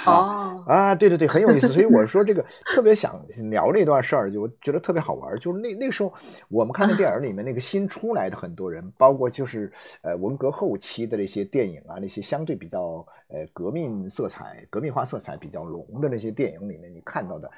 [0.06, 1.68] 哦啊，对对对，很有意思。
[1.68, 5.38] 所以我说这个特别想聊这段事儿，就觉得特别好玩。
[5.40, 6.14] 就是那那个时候，
[6.50, 17.50] 我们看的电影里面那个新出来的很多人，包括就是呃文革后期的那些电影啊，那些相对比较呃革命色彩、革命化色彩比较浓的那些电影里面，你看到的，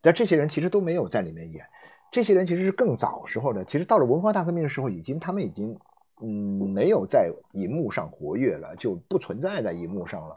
[0.00, 1.64] 但这些人其实都没有在里面演。
[2.10, 5.76] 这些人其实是更早时候的，其实到了文化大革命的时候，已经他们已经。
[6.22, 10.36] 嗯，没有在荧幕上活跃了，就不存在在荧幕上了，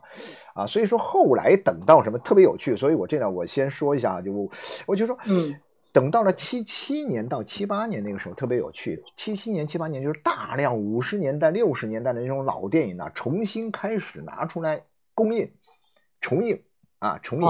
[0.53, 4.49] 啊，所以说后来等到什么特别有趣，所以我这样我先说一下，就
[4.85, 5.53] 我就说，嗯，
[5.91, 14.81] 等到了七七年到七八年那个时候特别有趣，七七年七八年就是大量五十年代六十年代的那种老电影呢，重新开始拿出来
[15.13, 15.51] 公映、
[16.21, 16.57] 重映
[16.99, 17.47] 啊，重映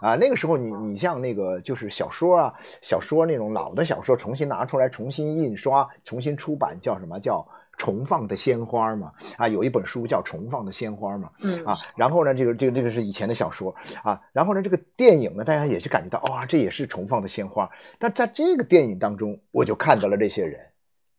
[0.00, 7.46] 啊，那个时候你你像那个就是小说啊，小说那种老的小说重新拿出来重新印刷、重新出版，叫什么叫？
[7.76, 20.60] 重放的鲜花嘛，啊，有一本书叫《重放的鲜花》嘛，嗯啊，然后呢，这个这个这个是以前的小说啊，然后呢，这个电影呢，大家也是感觉到，哇，这也是重放的鲜花，但在这个电影当中，我就看到了这些人。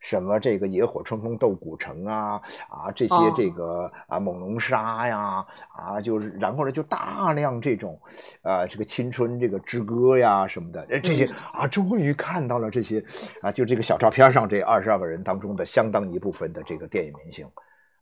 [0.06, 8.00] 什么这个野火春风斗古城啊啊这些这个啊猛龙沙呀啊就是然后呢就大量这种
[8.42, 13.04] 啊这个青春这个之歌呀什么的这些啊终于看到了这些
[13.42, 17.44] 啊就这个小照片上这二十二个人当中的相当一部分的这个电影明星。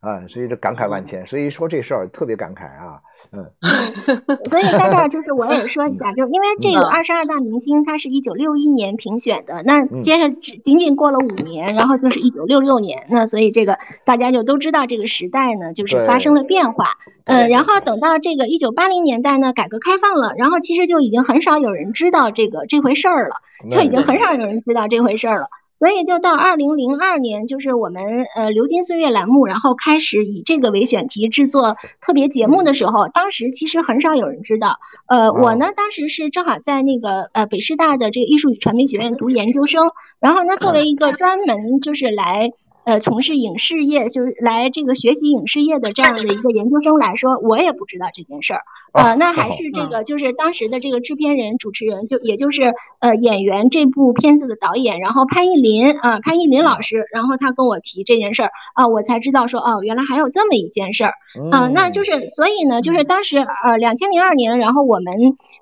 [0.05, 3.49] 啊，所以这感慨万千，所以说这事儿特别感慨啊，嗯，
[4.51, 16.85] 所以在这儿就是我也说一下，就是因为这个二十二大明星，他是一九六一年评选的，那接着只仅仅过了五年，然后就是一九六六年，那所以这个大家就都知道这个时代呢，就是发生了变化，
[17.23, 23.35] 嗯，然后等到这个一九八零年代呢，改革开放了，然后其实就已经很少有人知道这个这回事儿了，
[23.71, 25.49] 就已经很少有人知道这回事儿了。
[25.77, 28.03] 所以就到二零零二年，就是我们
[28.35, 34.77] 呃流金岁月栏目，然后开始以这个为选题制作特别节目的时候，当时其实很少有人知道。
[35.07, 42.51] 呃，我呢当时是正好在那个呃北师大的这个艺术与传媒学院读研究生，然后呢作为一个专门就是来。
[42.85, 48.61] 呃，从事影视业就是来这个学习影视业的这样的一个研究生来说，我也不知道这件事儿。
[48.93, 61.13] 呃，那还是这个就是当时的这个制片人、主持人，就也就是呃演员这部片子的导演，然后潘艺林啊，潘艺林老师，然后他跟我提这件事儿啊，我才知道说哦，原来还有这么一件事儿
[61.51, 61.67] 啊。
[61.67, 65.15] 那就是所以呢，就是当时呃两千零二年，然后我们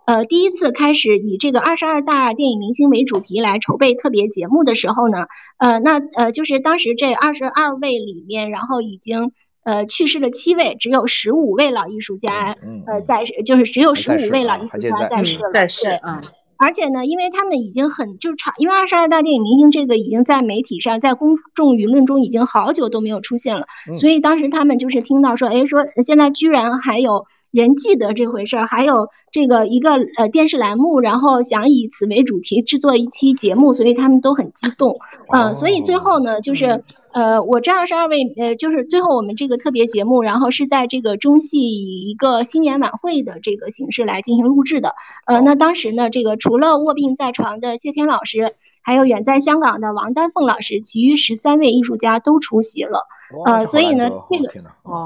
[0.05, 5.25] 呃第一次开始以这个二十二大电影明星为主题来筹备特别节目的时候呢，
[5.57, 7.12] 呃，那呃就是当时这。
[7.13, 9.31] 二十二位里面，然后已经
[9.63, 12.55] 呃去世的七位，只有十五位老艺术家
[12.87, 15.49] 呃在世，就是只有十五位老艺术家在世了。
[15.49, 16.21] 在世，啊。
[16.55, 34.89] 而且呢，因为他们已经很就长，因为二十二大电影明星这个已经在媒体上，在公众舆论中已经好久都没有出现了，所以当时他们就是听到说，哎，说现在居然还有人记得这回事儿，还有这个一个呃电视栏目，然后想以此为主题制作一期节目，所以他们都很激动，
[35.31, 36.83] 嗯，所以最后呢，就是。
[37.13, 44.95] 呃，我这二十二位，呃，就是最后我们这个特别节目，然后是在这个中戏以一个新年晚会的这个形式来进行录制的。
[45.27, 53.07] 呃，那当时呢，这个除了卧病在床的谢天老师，还有远在香港的王丹凤老师，其余十三位艺术家都出席了。
[53.45, 54.51] 呃，所以呢，这个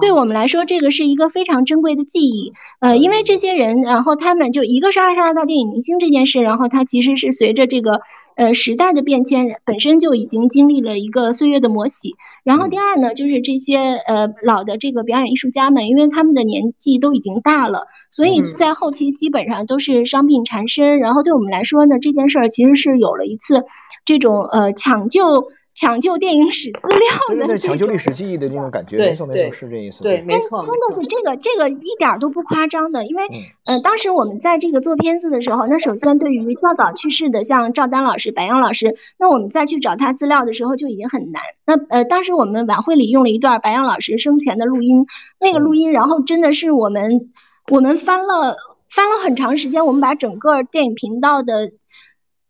[0.02, 2.52] 对我们来说，这个是一个非常珍贵的记忆。
[2.82, 8.02] 呃，因为这些人，然后他们就一个是二十二大电影明星这件事，然后他其实是随着这个
[8.38, 12.16] 呃时代的变迁，本身就已经经历了一个岁月的磨洗。
[12.44, 21.00] 然后第二呢，就是这些呃老的这个表演艺术家们，因为他们的年纪都已经大了，所以在后期基本上都是伤病缠身。
[21.00, 23.66] 然后对我们来说呢，这件事儿其实是有了一次
[24.06, 25.50] 这种呃抢救。
[25.80, 30.02] 抢救电影史资料的，对对对，抢救历史记忆的那种感觉，没错没错，是这意思。
[30.02, 33.24] 对，没错，真的是这个这个一点都不夸张的，因为
[33.64, 41.44] 呃，当时我们在这个做片子的时候，那首先对于较早去世的像赵丹老师、白杨老师，那我们再去找他资料的时候就已经很难。
[41.64, 45.06] 那呃，当时我们晚会里用了一段白杨老师生前的录音，
[45.40, 47.30] 那个录音，然后真的是我们
[47.72, 48.58] 我们翻了
[48.90, 51.72] 翻了很长时间，我们把整个电影频道的。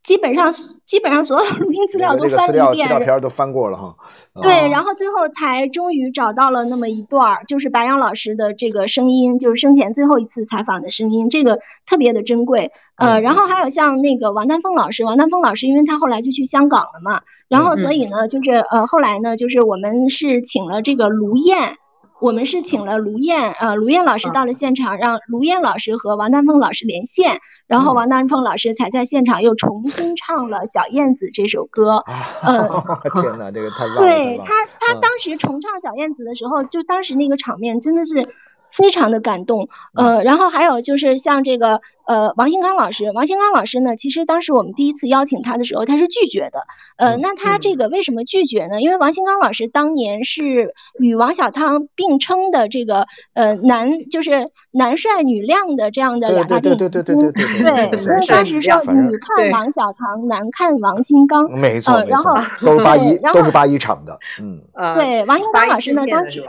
[0.08, 0.50] 基本上，
[0.86, 3.94] 基本上所有的录音资料都翻了一遍，资料片都翻过了哈。
[4.42, 12.72] 对，然后最后才终于找到了那么一段儿，就是白杨老师的这个声音，就是生前最后一次采访的声音，这个特别的珍贵。
[12.96, 21.76] 呃，然后还有像那个王丹峰老师，王丹峰老师，因为他后来就去香港了嘛，然后所以呢，就是呃后来呢，就是我们是请了这个卢燕。
[22.20, 32.02] 我们是请了卢燕，呃，卢燕老师到了现场，让卢燕老师和王丹峰老师连线，然后王丹峰老师才在现场又重新唱了《小燕子》这首歌。
[32.42, 32.68] 嗯，
[33.22, 33.98] 天哪，这个太棒了！
[33.98, 38.28] 对他，他当时重唱《小燕子》的时候，就当时那个场面真的是
[38.70, 46.60] 非常的感动，呃，然后还有就是像这个呃王新刚老师，王新刚老师呢，其实当时我们第一次邀请他的时候，他是拒绝的，
[46.98, 48.82] 呃，那他这个为什么拒绝呢？
[48.82, 57.16] 因为王新刚老师当年是与王小汤并称的这个呃男就是男帅女靓的这样的两大影，对对对对。
[57.16, 64.62] 对对对，因为当时说女看王小汤，男看王新刚，没错，然后都是八一，都是八 一厂的，嗯，
[64.96, 66.44] 对，王新刚老师呢当时。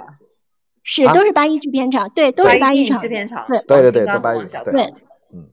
[0.90, 3.44] 是都是八一制片厂，对，都是八一厂制片厂。
[3.46, 4.38] 对对对对，八一
[4.72, 4.94] 对。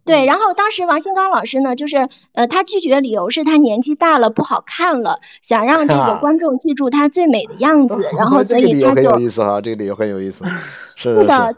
[0.05, 10.45] 对，然后当时王新刚老师呢，就是呃，他拒绝的理由是他年纪大了不好看了，想让这个观众记住他最美的样子，然后 所以他就很有意思哈，这个理由很有意思，
[10.95, 11.53] 是的。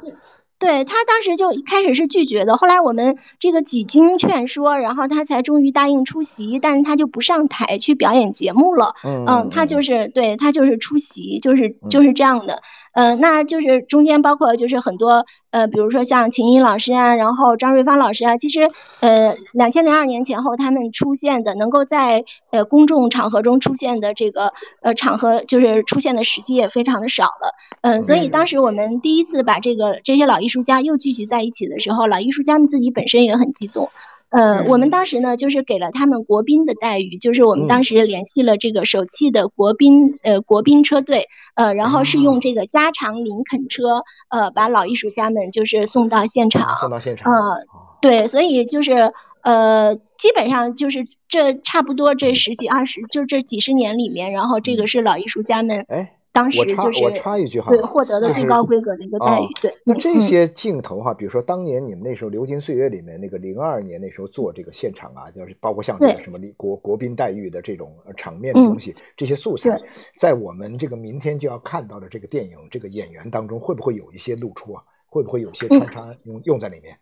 [0.59, 8.95] 对他当时就一开始是拒绝的，后来我们这个几经劝说，然后他才终于答应出席，但是他就不上台去表演节目了。
[9.03, 12.63] 嗯，他就是对他就是出席，就是就是这样的。
[12.97, 27.53] 嗯，那就是中间包括就是很多呃，比如说像秦怡老师啊，然后张瑞芳老师啊，其实呃，两千零二年前后他们出现的，能够在呃公众场合中出现的这个呃场合，就是出现的时机也非常的少了。
[27.81, 33.91] 嗯，所以当时我们第一次把这个这些老艺术家又聚集在一起的时候，老艺术家们自己本身也很激动。
[34.29, 47.61] 呃，我们当时呢，就是给了他们国宾的待遇，就是我们当时联系了这个首汽的国宾，呃，国宾车队，呃，然后是用这个加长林肯车，呃，把老艺术家们就是送到现场，送到现场，呃，
[48.01, 49.13] 对，所以就是
[49.43, 56.16] 呃，基本上就是这差不多这十几二十，就这几十年里面，然后这个是老艺术家们，哎。
[56.37, 59.47] 当时就是我插一句哈，对获得的最高规格的一个待遇。
[59.59, 69.75] 对，那这些镜头哈，比如说当年你们那时候《流金岁月》里面那个零二年那时候做这个现场啊，就是包括像这个什么国国宾待遇的这种场面的东西，这些素材，
[70.15, 74.83] 在我们这个明天就要看到的这个电影这个演员当中，会不会有一些露出啊？
[75.09, 76.95] 会不会有些穿插用用在里面？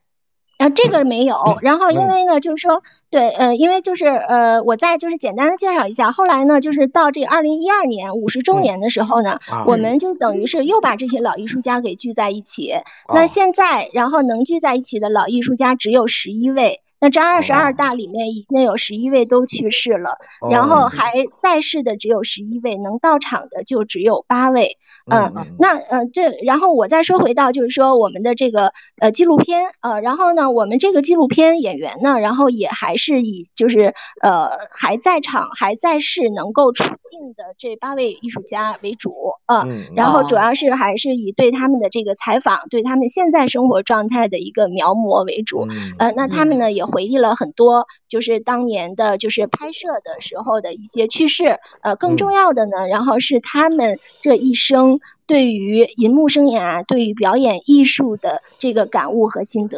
[0.66, 1.36] 啊，这个没有。
[1.62, 6.12] 然后因为呢，就是说，对，呃，因为就是呃，我再就是简单的介绍一下。
[6.12, 12.74] 后来呢，就是到这二零一二年五十周年的时候呢，我们就等于是又把这些老艺术家给聚在一起。
[13.14, 16.82] 那现在，然后能聚在一起的老艺术家只有十一位。
[17.02, 20.18] 那这二十二大里面已经有十一位都去世了，
[20.50, 24.78] 然后还在世的只有十一位，能到场的就只有八位。
[25.12, 39.14] 嗯，那呃，这然后我再说回到就是说我们的这个呃纪录片呃，然后呢，我们这个纪录片演员呢，然后也还是以就是呃还在场还在世能够出镜的这八位艺术家为主
[39.46, 45.68] 啊，然后主要是还是以对他们的这个采访，对他们现在生活状态的一个描摹为主。
[46.00, 46.85] 呃，那他们呢也。
[46.86, 51.58] 回忆了很多，就是当年的，就是拍摄的时候的一些趣事。
[51.82, 59.78] 呃，更重要的呢，然后是他们这一生对于银幕生涯、对于表演艺术的这个感悟和心得。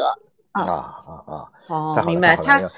[0.51, 1.45] 啊啊啊！
[1.67, 2.69] 哦，明白他。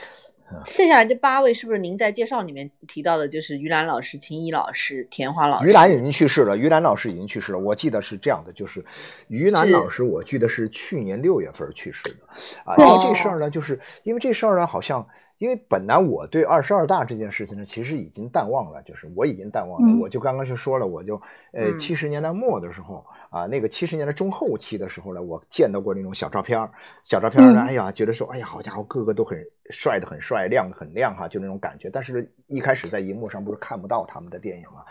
[0.66, 5.70] 剩下来这八位是不是您在介绍里面提到的，就是于兰老师、秦怡老师、田华老师？
[5.70, 7.60] 于兰已经去世了，于兰老师已经去世了。
[7.60, 8.84] 我记得是这样的，就是
[9.28, 12.20] 于兰老师，我记得是去年六月份去世的。
[12.66, 15.08] 啊，因为这事儿呢，就是因为这事儿呢，好像。
[15.39, 19.99] 因为本来我对二十二大这件事情呢，其实已经淡忘了，就是我已经淡忘了。
[19.99, 21.19] 我就刚刚就说了，我就
[21.54, 26.69] 呃七十年代末的时候啊，那个七十年代中后期的时候呢，我见到过那种小照片
[27.04, 31.89] 小照片呢，哎呀，觉得说，哎呀，好家伙，个个都很帅的很帅，亮的很亮哈，就那种感觉。
[31.89, 34.84] 但是一开始在荧幕上不是看不到他们的电影吗？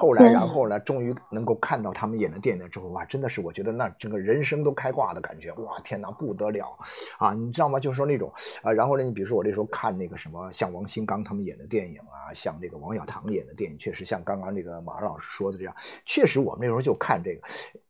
[0.00, 6.74] 后来，然后呢，终于能够看到他们演的电影之后，哇，真的是我觉得那整个人生都开挂的感觉，哇，天哪，不得了
[7.18, 7.34] 啊！
[7.34, 7.78] 你知道吗？
[7.78, 8.32] 就是说那种
[8.62, 17.42] 啊，然后呢，你比如说我那时候看那个什么，像王新刚他们演的电影啊，像那个王小棠演的电影，确实像刚刚那个马老师说的这样，确实我们那时候就看这个，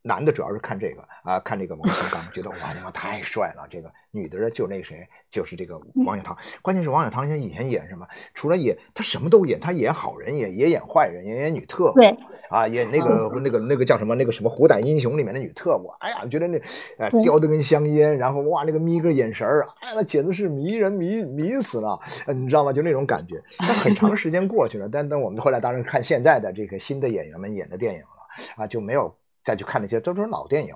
[0.03, 6.37] 男的主要是看这个啊，看这个王新刚，觉得哇，他妈太帅了，这个女的呢就那个谁，就是这个王小棠。
[6.63, 8.07] 关键是王小棠现在以前演什么？
[8.35, 11.93] 除了演，她什么都演，她演好人也也演坏人，也演女特。
[11.95, 12.17] 对
[12.51, 16.61] 啊，演那个那个那个叫什么那个什么《虎胆英雄》里面的女特务，哎呀，觉得那
[16.99, 22.01] 呃叼的跟香烟，然后哇那个眯个眼神儿，哎那简直是迷人迷迷死了，
[22.35, 22.73] 你知道吗？
[22.73, 23.41] 就那种感觉。
[23.59, 30.75] 但很长时间过去了，但但我们后来当然看现在的这个新的演员们演的电影了啊，就没有再去看那些都是老电影。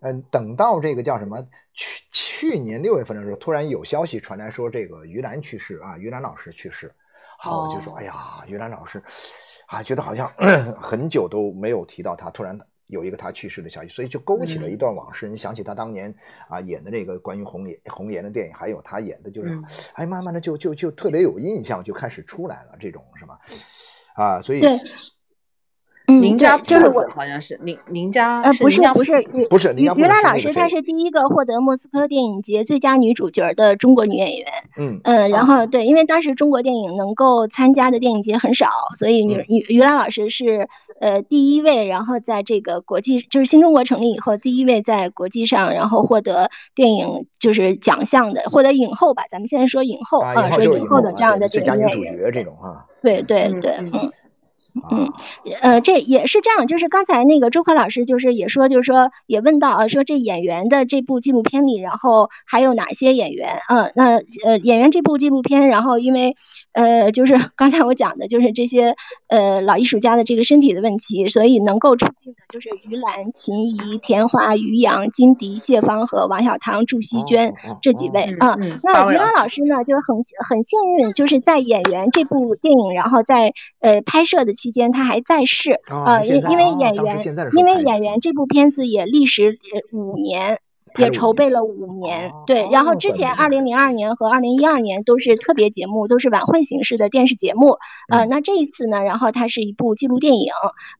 [0.00, 1.44] 嗯，等到这个叫什么
[1.78, 6.92] 去去年六月份的时候，突然有消息传来说这个于兰去世啊，于兰老师去世，
[7.38, 9.00] 好，我就说哎呀，于兰老师。
[9.68, 10.26] 啊，觉得好像
[10.80, 15.28] 很久都没有提到他，突然有一个他去世的消息，所以就勾起了一段往事。
[15.28, 16.12] 你想起他当年
[16.48, 19.60] 啊演的那个关于红颜红颜的电影，还有他演的，就是
[19.92, 23.38] 哎，慢慢的就就就特别有印象，就开始出来了这种是吧？
[24.14, 24.80] 啊，所以嗯，
[26.08, 29.12] 林家就是我好像是林林家呃不是不是
[29.50, 34.46] 不是于于兰老师，她是第一个获得莫斯科电影节最佳女主角的中国女演员。
[34.78, 35.00] 嗯。
[35.04, 54.10] 嗯，然后对，因为当时中国电影能够参加的电影节很少，所以于于于兰老师是呃第一位，然后在这个国际就是新中国成立以后第一位在国际上然后获得电影就是奖项的，获得影后吧，咱们现在说影后啊，说影后的这样的这个女演员这种啊，对对对，嗯。
[54.90, 55.12] 嗯，
[55.62, 63.48] 呃，这也是这样，就是刚才那个周可老师就是也说，就是说也问到啊，说这演员的这部纪录片里，然后还有哪些演员？
[63.68, 66.36] 嗯，那呃，演员这部纪录片，然后因为
[66.78, 68.94] 呃，就是 刚才我讲的，就是这些
[69.26, 77.52] 呃老艺术家的这个身体的问题，所以能够出镜的就是于兰、秦怡、田华、于洋、金迪、谢芳和王小棠、祝希娟
[77.82, 78.56] 这几位啊。
[78.84, 80.16] 那于兰老师呢，就是很
[80.48, 87.24] 很幸运，就是在演员这部电影，然后在呃拍摄的期间他还在世啊，因因为演员，
[87.56, 89.58] 因为演员这部片子也历时
[89.92, 90.60] 五年，
[90.98, 92.68] 也筹备了五年，对。
[92.70, 97.78] 然后之前二零零二年和二零一二年都是特别节目，都是晚会形式的电视节目。
[98.08, 100.50] 呃，那这一次呢，然后它是一部纪录电影，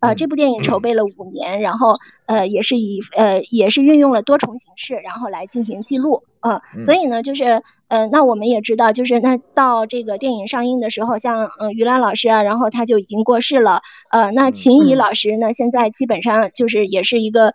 [0.00, 7.62] 呃，这部电影筹备了五年，然后呃也是以呃也是运用了多重形式，然后来进行记录，呃，所以呢就是。
[7.88, 13.80] 呃，那我们也知道，就是那到这个电影上映的时候，像嗯于兰老师啊，然后他就已经过世了。
[14.10, 17.54] 呃，那秦怡老师呢，现在基本上就是也是一个，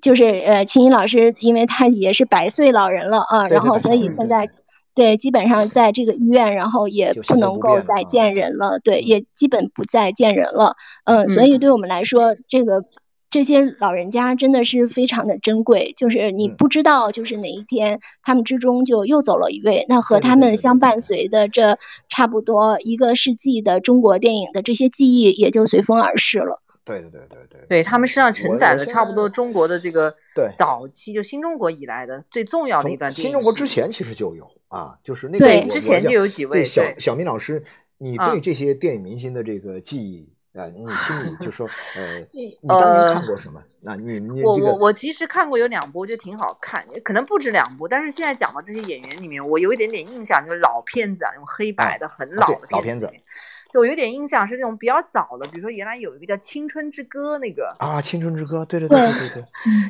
[0.00, 4.48] 就是呃秦怡老师，因为他也是百岁老人了啊，然后所以现在
[4.94, 10.74] 对基本上在这个医院，然后也不能够再见人了，对，也基本不再见人了。
[11.04, 12.84] 嗯，所以对我们来说，这个。
[13.32, 21.78] 这些老人家真的是非常的珍贵，就是你不知道，就是哪一天他们之中就又走了一位，那和他们相伴随的这
[22.08, 26.60] 差不多一个世纪的中国电影的这些记忆也就随风而逝了。
[26.98, 33.12] 对对对对对，对他们身上承载了差不多中国的这个对早期就新中国以来的最重要的一段。
[33.12, 37.62] 新中国之前其实就有啊，就是那个对之前就有几位小小明老师，
[37.98, 40.28] 你对这些电影明星的这个记忆。
[40.52, 41.64] 啊，你心里就说，
[41.96, 43.62] 呃， 你当年看过什么？
[43.82, 47.86] 那你 你我我我其实看过有两部，就挺好看，可能不止两部。
[47.86, 53.08] 但是现在讲到这些演员里面，我有一点点印象，就是老片子啊，那种黑白的很老的老片子。
[53.72, 59.44] 就我有点印象是那种比较早的，比如说原来有一个叫《青春之歌》那个啊，《青春之歌》，对对对对对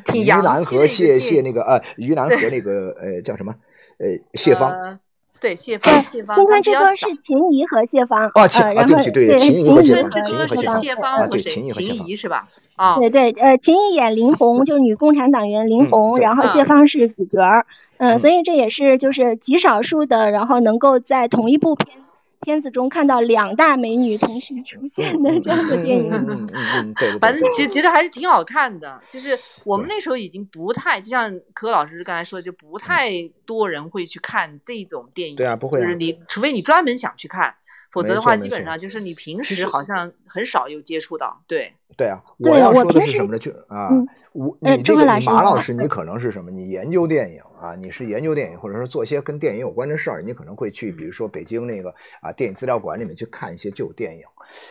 [0.04, 3.54] 对， 于南和谢谢那个呃，于南和那个呃叫什么
[3.98, 5.00] 呃谢芳。
[5.40, 6.36] 对谢芳，谢芳。
[6.36, 8.26] 青春之歌是秦怡和谢芳。
[8.34, 11.50] 哦，然后对秦怡和谢芳，秦怡和谢芳和谁？
[11.72, 12.46] 秦怡是吧？
[12.76, 17.66] 啊，对对，呃，秦怡演林红，就是女共产党员林红，然后谢芳是主角儿。
[17.98, 21.99] 嗯，所以这也是就是极少数的，然后能够在同一部片。
[22.40, 29.00] 片子中看到两大美女同时出现的这样的电影，嗯嗯对，反正其实其实还是挺好看的。
[29.10, 33.10] 就是我们那时候已经不太，就像柯老师刚才说的，就不太
[33.44, 35.36] 多人会去看这种电影。
[35.36, 35.80] 对啊，不会。
[35.80, 37.54] 就是你，除非你专门想去看，
[37.90, 41.42] 否则的话，基本上就是你平时好像很少有接触到。
[41.46, 41.72] 对。
[41.96, 43.38] 对啊，我要说的是什么呢？
[43.38, 43.90] 就啊，
[44.32, 46.50] 我你这个马老师，你可能是什么？
[46.50, 54.22] 你研究电影啊，你是研究电影，或者说做些跟电影有关的事儿，你可能会去，比如说北京那个啊电影资料馆里面去看一些旧电影。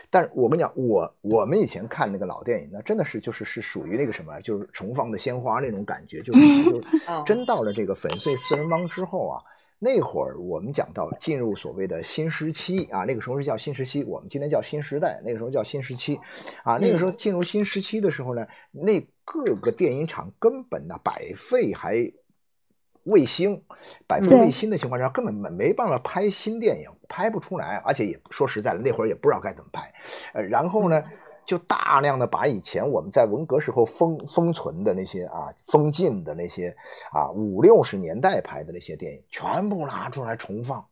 [0.10, 6.40] 但我跟你讲，我我们以前看那个老电影，那真的是就是是属于那个什么，就是重放的鲜花那种感觉，就是
[6.72, 6.88] 就是
[7.28, 9.44] 真到了这个粉碎四人帮之后啊。
[9.82, 16.20] 那会儿我们讲到进入所谓的新时期啊，那个时候是叫新时期，我们今天叫新时代，那个时候叫新时期，
[16.64, 22.12] 啊，那个时候进入新时期的时候呢，那各个电影厂根本呢百废还
[23.06, 23.64] 卫星，
[24.06, 29.94] 百废卫星的情况下，根本没没办法拍新电影，拍不出来，而且也说实在的，那会儿也不知道该怎么拍，
[30.34, 31.02] 呃，然后呢。
[31.50, 36.70] 就大量的把以前我们在文革时候封封存的那些啊封禁的那些
[37.12, 40.86] 啊五六十年代拍的那些电影全部拿出来重放，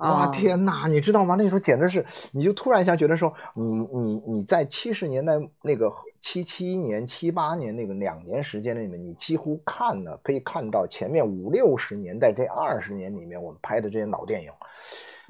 [0.00, 1.34] 哇天哪，你知道吗？
[1.34, 14.50] 那时候简直是，你就突然一下觉得说，你你你在七十年代那个七七年七八年那个两年时间里面，你几乎看了可以看到前面五六十年代这二十年里面我们拍的这些老电影。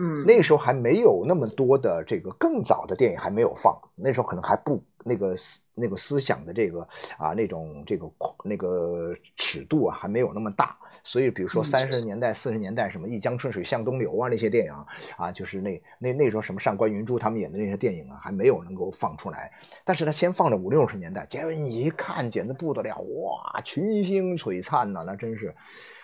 [0.03, 5.37] 嗯，那时候还没有那么多的这个更早的电影还没有放，那时候可能还不那个
[5.81, 6.87] 那个思想的这个
[7.19, 8.11] 啊那种这个
[8.45, 14.73] 那个尺度啊还没有那么大，所以比如说三十年代四十年代什么一江春水向东流啊那些电影
[15.17, 19.51] 啊，就是那那那时候什么上官云珠他们演的那些电影啊还没有能够放出来，
[19.85, 25.55] 但是他先放了五六十年代，结果你一看简直不得了，哇群星璀璨呐，那真是。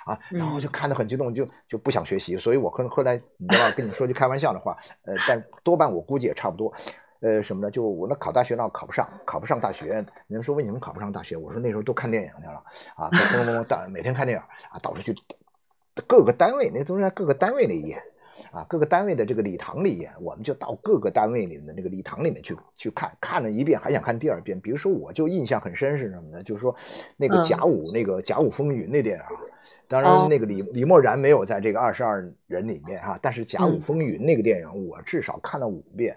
[0.06, 6.72] 啊，然后就看得很激动，就就不想学习，所以我可能后来你知道跟你说句开玩笑的话，呃，但多半我估计也差不多。
[7.20, 7.70] 呃，什么呢？
[7.70, 10.04] 就我那考大学呢，考不上，考不上大学。
[10.28, 11.36] 人说为什么考不上大学？
[11.36, 12.62] 我说那时候都看电影去了
[12.94, 15.14] 啊，咚咚咚大每天看电影啊，到处去
[16.06, 17.98] 各个单位，那都是在各个单位里演
[18.52, 20.12] 啊，各个单位的这个礼堂里演。
[20.20, 24.60] 我们就到各个单位里面的那个礼堂里面去去看，看了一遍还想看第二遍。
[24.60, 26.42] 比如说，我就印象很深是什么呢？
[26.42, 26.76] 就是说
[27.16, 29.24] 那个甲午那个甲午风云那电影，
[29.88, 36.14] 当然那个李李默然没有在这个二十二人里面哈，但是甲午风云那个电影我至少看了五遍。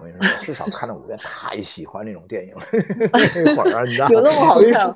[0.00, 2.62] 我跟你说，至少看了五遍，太喜欢那种电影了。
[3.44, 4.86] 那会儿啊，你知道，有那么好看？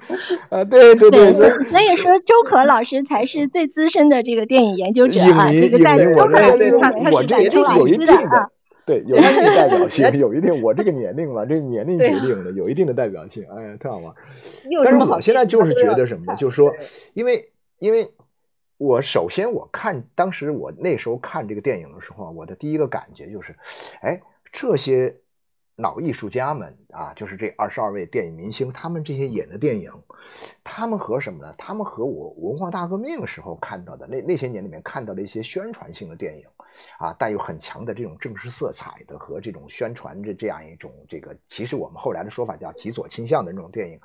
[0.51, 1.33] 啊，对对对。
[1.35, 5.51] 所所以说，周可老师才是最资深的这个电影研究者啊。
[5.53, 8.49] 这个在周可老师他他是在周老师的啊。
[8.87, 13.45] 对，有一定的代表性， 有一定我这个年龄嘛，这年龄决定的，有一定的代表性。
[13.51, 14.15] 哎呀，特好玩。
[14.85, 16.37] 但是我现在就是觉得什么呢？
[16.39, 16.73] 就是说，
[17.15, 18.11] 因为因为
[18.77, 23.55] 我首先我看当时我那时候看这个电影的时候，我的第一个感觉就是，
[24.03, 24.21] 哎。
[24.55, 25.13] 这些
[25.75, 29.91] 老艺术家们啊，就是这二十二位电影明星，他们这些演的电影，
[30.63, 31.53] 他们和什么呢？
[31.59, 36.47] 他们和我文化大革命时候看到的那那些年里面看到的一些宣传性的电影，
[37.01, 44.01] 啊，带有很强的这种政治色彩的和这种宣传的这样一种这个，其实我们后来的说法叫极左倾向的那种电影，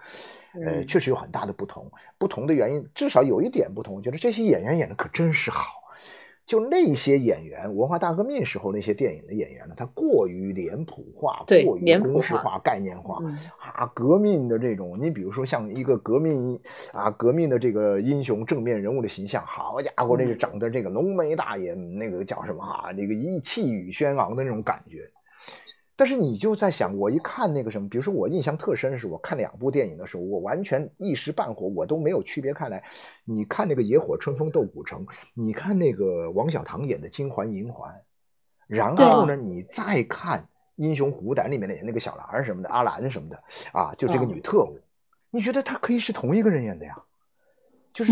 [0.66, 1.92] 呃，确实有很大的不同。
[2.18, 5.79] 不同的原因，至少有一点不同，我觉得这些演员演的可真是好。
[6.50, 13.20] 就那些演员，文化大革命时候那些电影的演员呢，他过于脸谱化，过于公式化、概念化
[13.60, 13.86] 啊。
[13.94, 16.60] 革命的这种，你比如说像一个革命
[16.92, 22.90] 啊，革命的这个英雄正面人物的形象，好家伙，那个长得这个浓眉大眼，那个叫什么啊？
[22.98, 25.04] 那个一气宇轩昂的那种感觉。
[26.00, 32.82] 但是你就在想，我一看那个什么，比如说我印象特深是，我看两部电影的时候，我完全一时半会我都没有区别开来。
[33.26, 37.94] 你看那个《野火春风斗古城》，你看那个王小棠演的《金环银环》，
[38.66, 40.40] 然后呢，你再看
[40.78, 43.44] 《英雄虎胆》里面的那个小兰什么的，阿兰什么的
[43.74, 44.80] 啊，就这个女特务，
[45.30, 46.96] 你觉得她可以是同一个人演的呀？
[47.94, 48.12] 就是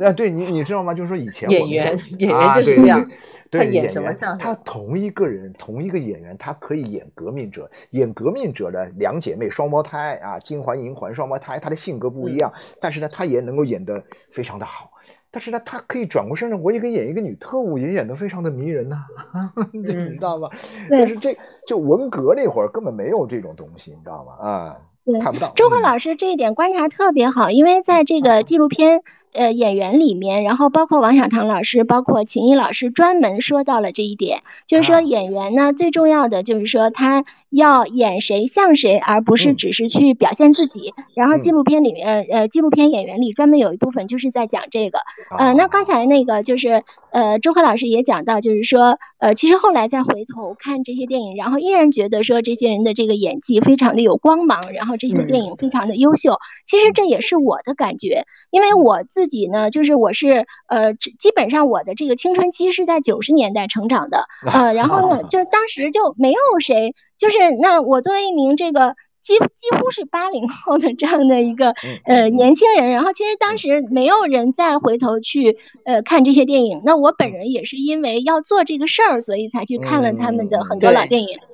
[0.00, 0.94] 啊， 对你你知道吗？
[0.94, 3.04] 就是说以前演员 演员就是这样，
[3.50, 14.90] 他演什么像他同一个人，同一个演员，他可以演革命者，演革命者的两姐妹双胞胎啊，金环银环双胞胎，他的性格不一样，但是呢，他也能够演得非常的好。
[15.30, 19.04] 但是呢，他可以转过身来，我也可以演一个女特务，也演得非常的迷人呐，
[19.72, 20.48] 你知道吗？
[20.88, 24.48] 但是这就文革那会儿根本没有这种东西，你知道吗？
[24.48, 24.80] 啊。
[25.20, 25.52] 看不到。
[25.56, 29.02] 周克老师这一点观察特别好，因为在这个纪录片
[29.32, 40.92] 呃演员里面，然后包括王小棠老师，包括秦毅老师，专门说到了这一点，就是说演员呢最重要的就是说他要演谁像谁，而不是只是去表现自己。
[41.14, 44.98] 然后纪录片里面呃纪录片演员里专门有一部分就是在讲这个。
[45.38, 54.98] 呃，那刚才那个就是呃周克老师也讲到，就是说呃其实后来再回头看这些电影，然后依然觉得说这些人的这个演技非常的有光芒，然后。
[54.98, 81.47] 这些电影非常的优秀，其实这也是我的感觉，因为我自己呢，就是我是呃，基本上我的这个青春期是在九十年代成长的， 呃，然后呢， 就是当时就没有谁，就是那我作为一名这个几几乎是八零后的这样的一个呃年轻人，然后其实当时没有人再回头去呃看这些电影，那我本人也是因为要做这个事儿，所以才去看了他们的很多老电影，嗯，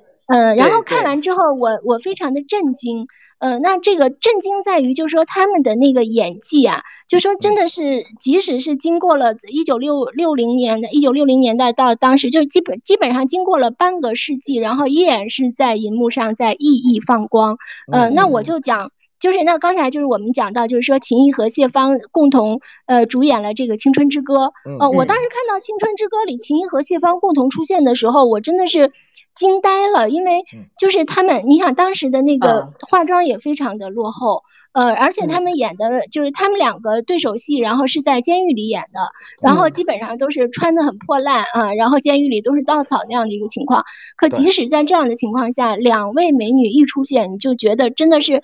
[0.56, 3.06] 然后看完之后，我我非常的震惊。
[3.40, 17.58] 呃，那这个震惊在于，就是说他们的那个演技啊，就说真的是，即使是经过了一九六六零年的一九六零年代到当时，就是基本基本上经过了半个世纪，然后依然是在银幕上在熠熠放光。
[17.92, 24.34] 呃，那我就讲，就是那刚才就是我们讲到，就是说秦毅和谢芳共同呃主演了这个《青春之歌》。
[24.80, 28.90] 呃，我当时看到《青春之歌》里秦毅和谢芳共同出现的时候，我真的是。
[29.34, 30.44] 惊呆了，因为
[30.78, 39.00] 就是他们，你想当时的那个化妆也非常的落后，呃，而且他们演的就是他们两个对手戏，然后是在监狱里演的，
[39.42, 43.84] 然后基本上都是穿的很破烂啊，然后监狱里都是稻草那样的一个情况。
[44.16, 48.42] 可即使在这样的情况下，两位美女一出现，你就觉得真的是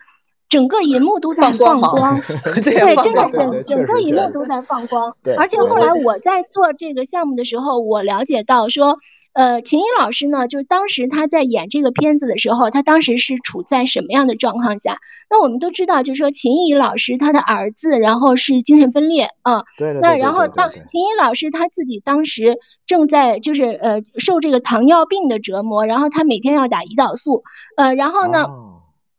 [0.49, 2.21] 整个银幕都在放光，
[2.63, 5.15] 对，真的整整个银幕都在放光。
[5.39, 8.99] 而且后来我在做这个项目的时候，我了解到说。
[9.33, 14.97] 呃，秦怡老师呢，就是当时他在演这个片子的时候，他当时是处在什么样的状况下？
[15.31, 19.63] 那我们都知道，就是说秦怡老师他的儿子，然后是精神分裂啊。
[19.79, 27.45] 对那然后当秦怡老师他自己当时正在就是呃受这个糖尿病的折磨，然后他每天要打胰岛素，
[27.77, 28.47] 呃，然后呢。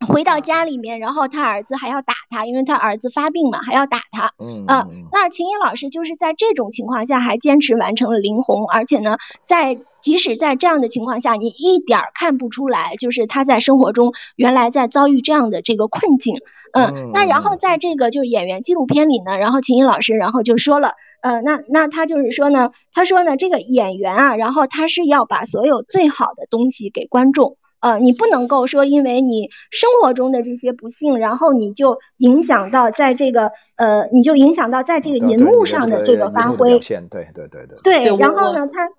[0.07, 4.31] 回到家里面，然后他儿子还要打他，因为他儿子发病嘛，还要打他。
[4.39, 16.35] 嗯啊，那秦怡老师就是在这种情况下还坚持完成了林红，而且呢，在即使在这样的情况下，你一点儿看不出来，就是他在生活中原来在遭遇这样的这个困境。
[16.73, 27.57] 嗯，那然后在这个就是演员纪录片里呢，然后秦怡老师然后就说了，呃，那那他就是说呢，他说呢，这个演员啊，然后他是要把所有最好的东西给观众。
[27.81, 36.79] 呃，你不能够说，因为你生活中的这些不幸，然后你就影响到在这个呃，你就影响到在这个银幕上的这个发挥。
[36.79, 37.77] 对对对对。
[37.83, 38.89] 对，然后呢，他，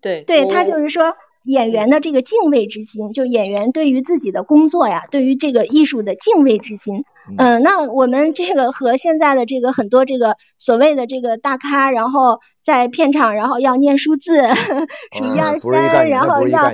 [0.00, 1.14] 对，对他就是说。
[1.44, 7.04] 演员的这个敬畏之心，就演员对于自己的工作呀，对于这个艺术的敬畏之心。
[7.38, 14.42] 嗯，那我们这个和现在的这个很多这个所谓的这个大咖，然后在片场，然后要念数字，
[15.12, 16.68] 数一二三，然后要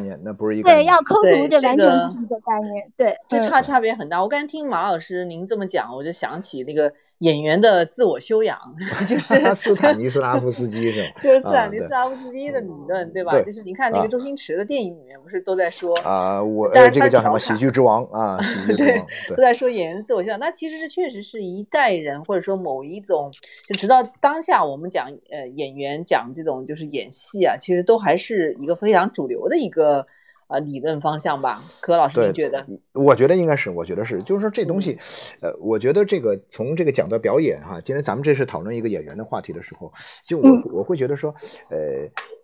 [0.63, 2.93] 对要抠图，这完全不是一个概念。
[2.97, 4.23] 对，这差差别很大。
[4.23, 6.93] 我刚才听马老师您这么讲，我就想起那个。
[7.19, 8.57] 演员的自我修养，
[9.09, 11.11] 就是 斯坦尼斯拉夫斯基是吧？
[11.21, 13.41] 就是斯坦尼斯拉夫斯基的理论，对吧？
[13.43, 20.39] 就是你看那个周星驰的电影里面，不是都在说啊，我这个叫什么喜剧之王啊，喜剧之王，对，都在说演员自我修养。
[20.39, 23.31] 那其实是确实是一代人，或者说某一种，
[23.67, 30.07] 就直到当下我们讲呃演员讲这种就是演戏啊，其实都还是一个非常主流的一个。
[30.49, 32.67] 啊，理论方向吧，柯老师，您觉得？
[32.95, 34.99] 我觉得应该是，我觉得是，就是说这东西，
[35.41, 39.93] 呃，我觉得这个从这个讲到表演哈，今天咱们这是讨论一个演员的话题的时候，
[40.25, 41.35] 就我我会觉得说，
[41.71, 41.79] 呃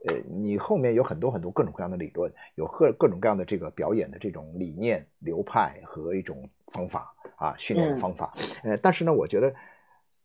[0.06, 8.34] 呃，你后面有很多很多各种各样的理论，有各各种各样的这个表演的这种理念、流派和一种方法啊，训练的方法，
[8.64, 9.54] 呃，但是呢，我觉得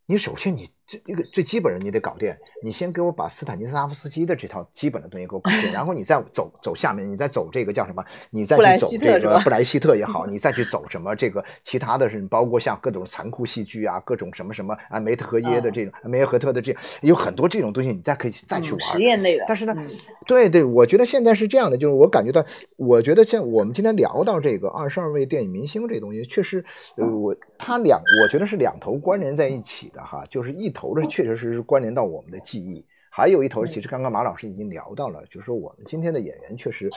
[0.05, 0.69] 你首先你。
[0.89, 8.03] 这一个最基本的你得搞定，你先给我把斯坦尼斯拉夫斯基的这套基本的东西给我搞定，然后你再走走下面，你再走这个叫什么？
[8.31, 19.45] 你再去走这个布莱希特也好， 你再去走什么这个其他的是包括像各种残酷戏剧啊，各种什么什么啊梅特和耶的这种梅耶和特的这有很多这种东西，你再可以再去玩实验类的。
[19.47, 19.75] 但是呢，
[20.25, 22.43] 对对，我觉得现在是这样的，就是我感觉到，
[22.77, 26.63] 我觉得像我们今天聊到这个二十二位电影明星这东西，确实，
[26.95, 31.61] 呃，我他两，我觉得是两头关联在一起的哈，就是一头的确确实实。
[31.61, 36.89] 关联到我们的记忆，还有一头，其实刚刚马老师已经聊到了，就是说我们今天的演员确实，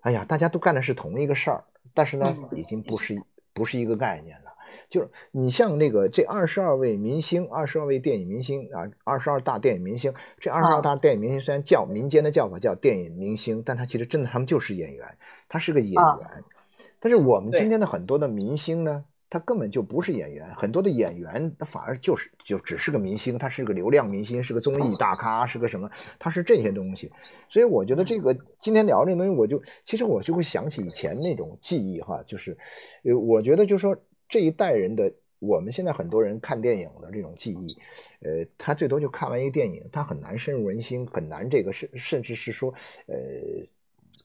[0.00, 3.22] 哎呀，大家都干的是同一个事儿，但是呢，已经不是
[3.54, 4.52] 不是一个概念了。
[4.88, 15.06] 就是你像那个这二十二位明星，二十二位电影明星啊，二十二大电影明星，这二十二大电影明星虽然叫民间的叫法叫电影明星，但他其实真的他们就是演员，
[15.48, 16.44] 他是个演员。
[16.98, 19.04] 但是我们今天的很多的明星呢？
[19.28, 25.90] 他根本就不是演员，很多的演员他反而就是就只是个明星，他是个流量明星，是个综艺大咖，是个什么？
[26.18, 27.10] 他是这些东西。
[27.48, 32.56] 所以我觉得这个今天聊这东西，我就其实我就会想起以前那种记忆哈，就是
[33.04, 33.96] 呃，我觉得就是说
[34.28, 37.76] 这一代人的我们现在很多人看电影的这种记忆，
[38.20, 42.72] 呃，他最多就看完一个电影，他很难深入人心，很难这个甚甚至是说
[43.06, 43.14] 呃。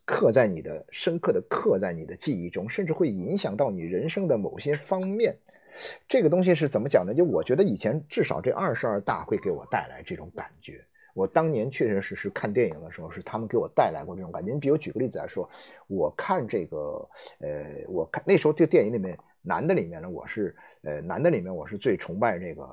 [0.05, 5.35] 刻在你的深刻的刻在你的记忆中，甚至会影响到你人生的某些方面。
[6.07, 7.13] 这个东西是怎么讲呢？
[7.13, 10.83] 就我觉得以前至少这二十二大会给我带来这种感觉。
[11.13, 14.53] 我当年确确实实看电影的时候，是他们给我带来过这种感觉。
[14.53, 15.49] 你比如举个例子来说，
[15.87, 19.17] 我看这个，呃，我看那时候这电影里面。
[19.43, 22.63] 男的里面呢，我是呃，男的里面我是最崇拜这个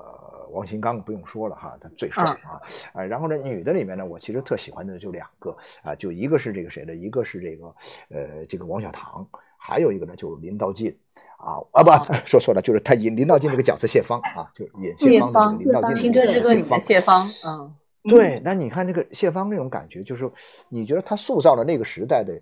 [0.51, 2.61] 王新刚，不用说了哈，他最帅啊，
[2.93, 7.65] 啊，然后呢，女的里面呢，我其实特喜欢的就两个啊，就一个是这个谁的，一个是这个
[8.09, 10.95] 呃，这个王小棠，还有一个呢就是林道静
[11.37, 20.31] 啊啊不说错了，就是他演林道静这个角色谢芳啊，就演谢芳的林道静青春之歌里面谢芳，嗯，对，那你看这个谢芳那种感觉，就是
[20.69, 22.39] 你觉得他塑造了那个时代的。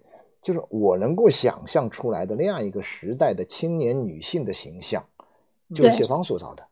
[0.48, 5.04] 就是我能够想象出来的那样一个时代的青年女性的形象，
[5.76, 6.64] 就是谢芳塑造的。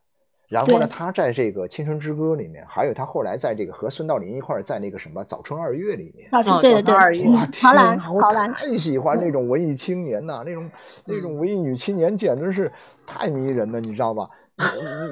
[0.48, 6.30] 然后呢，她在这个《青春之歌》里面，还有她后来在这个和孙道林一块儿在那个什么《早春二月》里面，
[6.62, 10.70] 对对对，哇，陶兰，陶兰，太喜欢那种文艺青年呐，那种
[11.04, 12.72] 那种文艺女青年简直是
[13.04, 14.30] 太迷人了，你知道吧？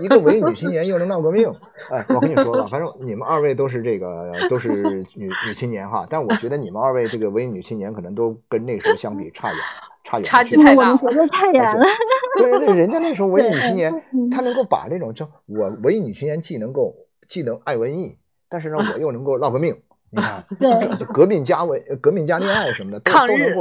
[0.03, 1.47] 一个文艺女青年又能闹革命，
[1.91, 4.71] 哎，我跟你说吧，反正你们二位都是这个都是
[5.15, 9.59] 女女青年哈，但我觉得你们二位这个文艺女青年可能都跟那时候相比差远
[10.03, 11.85] 差远，差距太大，我们觉得太远了。
[12.39, 16.95] 对对，人家那时候文艺女青年，她能够把这种就我文艺女青年既能够
[17.29, 18.17] 既能爱文艺，
[18.49, 19.77] 但是呢我又能够闹革命。
[20.15, 23.55] 你看， 对，革命家为革命家恋爱什么的，抗日，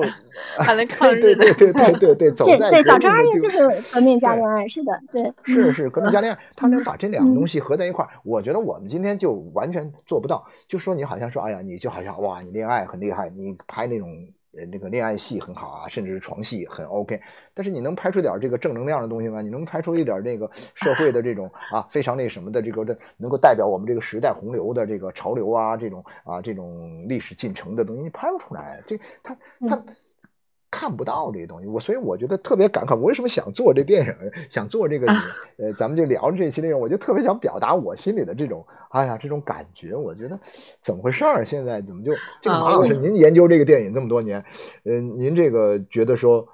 [0.59, 10.45] 还能 抗日，对对对对对对，走在对早春二月就是 革命家恋爱，是的，对，是是革命家恋爱，他能把这两个东西合在一块儿，我觉得我们今天就完全做不到。
[10.67, 14.07] 就说你好像说，哎呀，你就好像哇，你恋爱很厉害，你拍那种
[14.57, 17.19] 呃这个恋爱戏很好啊，甚至是床戏很 OK，
[17.53, 19.41] 但是你能拍出点这个正能量的东西吗？
[19.41, 28.81] 你能拍出一点这个社会的这种 啊非常那什么的这个的，能够代表我们这个时代洪流的这个潮流啊这种啊这种历史进程的东西，你拍不出来。
[28.85, 29.35] 这他
[29.67, 29.83] 他。
[30.75, 32.95] 看不到这些东西，我所以我觉得特别感慨。
[32.95, 34.13] 我为什么想做这电影，
[34.49, 35.05] 想做这个，
[35.57, 39.93] 呃，咱们就聊这期内容，我就特别想表达我心里的这种，哎呀，这种感觉。
[39.93, 40.39] 我觉得
[40.81, 41.45] 怎么回事儿？
[41.45, 42.11] 现在怎么就
[42.41, 44.43] 这个马老师，您研究这个电影这么多年，
[44.85, 46.47] 嗯，您这个觉得说。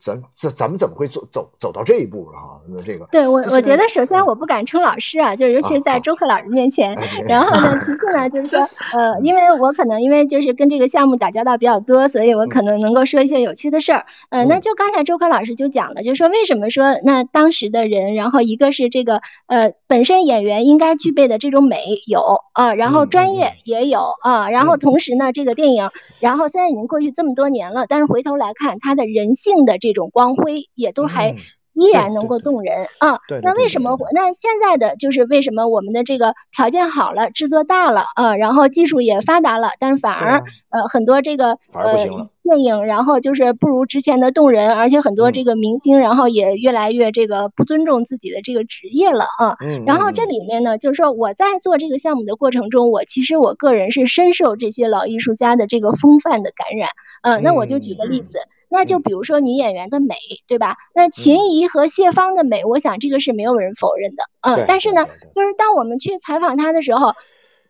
[0.00, 2.60] 咱咱咱们怎么会走走走到这一步了哈？
[2.68, 6.96] 那这个对我我觉得首先我不敢称老师啊，就是尤其是在周克老师面前。
[7.28, 8.60] 然后呢，其次呢，就是说
[8.92, 14.06] 呃，因为我可能因为就是跟这个项目打交道比较多，所以我可能能够说一些有趣的事儿。
[14.30, 22.20] 呃，那就刚才周克老师就讲了，就是说为什么说那当时的人，然后一个是这个呃本身演员应该具备的这种美有
[22.54, 29.76] 啊，然后专业也有啊，然后同时呢，这个电影，然后虽然已经过去这么多年了，但是回头来看它的人性的。
[29.78, 31.36] 这种光辉也都还
[31.74, 33.18] 依然能够动人啊。
[33.42, 33.98] 那为什么？
[34.14, 42.08] 那现在的就是为什么我们的这个条件好了，制作大了啊，然后技术也发达了，但是反而呃很多这个呃。
[42.48, 49.56] 电影，然后就是不如之前的动人，而且很多这个明星，然后也越来越这个不尊重自己的这个职业了啊。
[49.84, 56.88] 然后这里面呢，就是说我在做这个项目的过程中，我其实我个人是深受这些老艺术家的这个风范的感染。
[57.24, 58.38] 呃，那我就举个例子，
[58.68, 60.14] 那就比如说女演员的美，
[60.46, 60.76] 对吧？
[60.94, 64.24] 那秦怡和谢芳的美，我想这个是没有人否认的。
[64.42, 67.14] 嗯，但是呢，就是当我们去采访她的时候，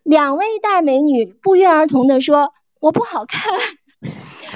[0.03, 3.53] 两位大美女不约而同的说我不好看。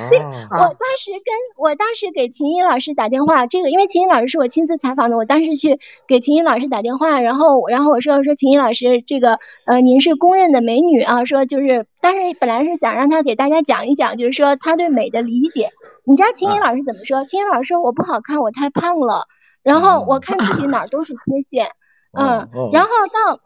[0.09, 15.71] 对，我当时跟我当时给秦怡老师打电话，这个因为秦怡老师是我亲自采访的，我当时去给秦怡老师打电话，然后然后我说说秦怡老师，这个呃您是公认的美女啊，说就是当时本来是想让她给大家讲一讲，就是说她对美的理解。
[16.05, 17.25] 你知道秦怡老师怎么说？
[17.25, 19.27] 秦怡老师说我不好看，我太胖了，
[19.63, 21.69] 然后我看自己哪儿都是缺陷，
[22.19, 23.41] 嗯，然后到。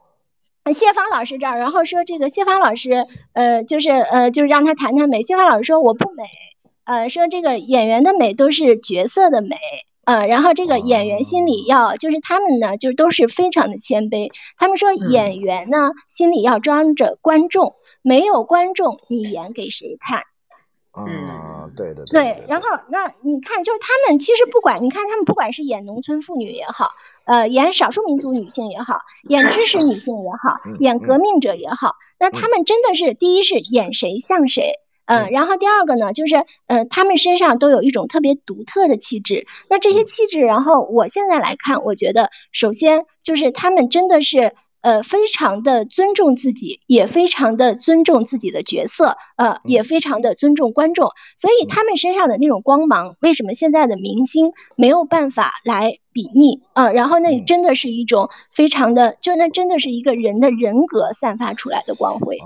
[0.72, 5.20] 谢芳老师这儿，然后说这个谢芳老师，呃，就是呃，就是让他谈谈美。
[5.20, 6.24] 谢芳老师说我不美，
[6.84, 9.57] 呃，说这个演员的美都是角色的美，
[10.07, 14.30] 呃，然后这个演员心里要，就是他们呢，就是都是非常的谦卑。
[14.57, 20.22] 他们说演员呢心里要装着观众，没有观众你演给谁看？
[20.97, 26.90] 嗯，对对对，然后那你看，就是他们其实不管，你看他们不管是演农村妇女也好，
[27.24, 34.74] 呃，演少数民族女性也好，演知识女性也好，演革命者也好，那他们真的是第一是演谁像谁，
[35.07, 39.49] 嗯，然后第二个呢，就是呃，他们身上都有一种特别独特的气质。
[39.68, 44.55] 那这些气质，然后我现在来看，我觉得首先就是他们真的是。
[44.85, 51.09] 呃，非常的尊重自己，也非常的尊重自己的角色，呃，也非常的尊重观众，
[51.39, 56.61] 所以他们身上的那种光芒，为什么现在的明星没有办法来比拟？
[56.74, 62.37] 呃，然后那真的是一种非常的，就那真的是一个人的人格散发出来的光辉。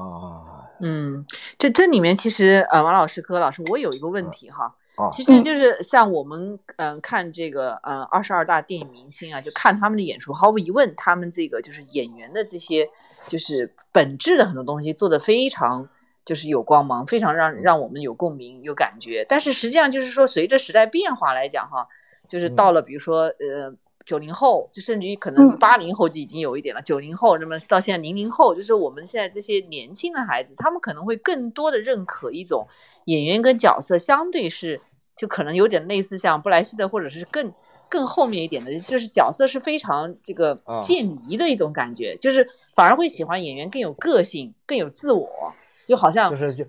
[0.80, 1.26] 嗯，
[1.58, 4.76] 这这里面其实，呃，王老师、柯老师，我有一个问题哈。
[5.12, 12.88] 其实就是像我们嗯看这个嗯二十二大电影明星啊，就看他们的演出，毫无疑问，他们这个就是演员的这些
[13.28, 15.88] 就是本质的很多东西做的非常
[16.24, 19.24] 就是有光芒，非常让让我们有共鸣有感觉。
[19.28, 21.86] 但是实际上就是说，随着时代变化来讲哈，
[22.26, 23.72] 就是到了比如说呃
[24.04, 32.66] 九零后，就甚至于可能八零后就已经有一点了，九零后那么到现在零零后，就是我们现在这些年轻的孩子，他们可能会更多的认可一种
[33.04, 34.80] 演员跟角色相对是。
[35.18, 37.52] 就可能有点类似像布莱希特，或者是更
[37.88, 45.28] 更后面一点的，就是角色是非常这个渐离的一种感觉，就是反而会喜欢演员更有个性、更有自我，
[45.84, 46.64] 就好像就是就。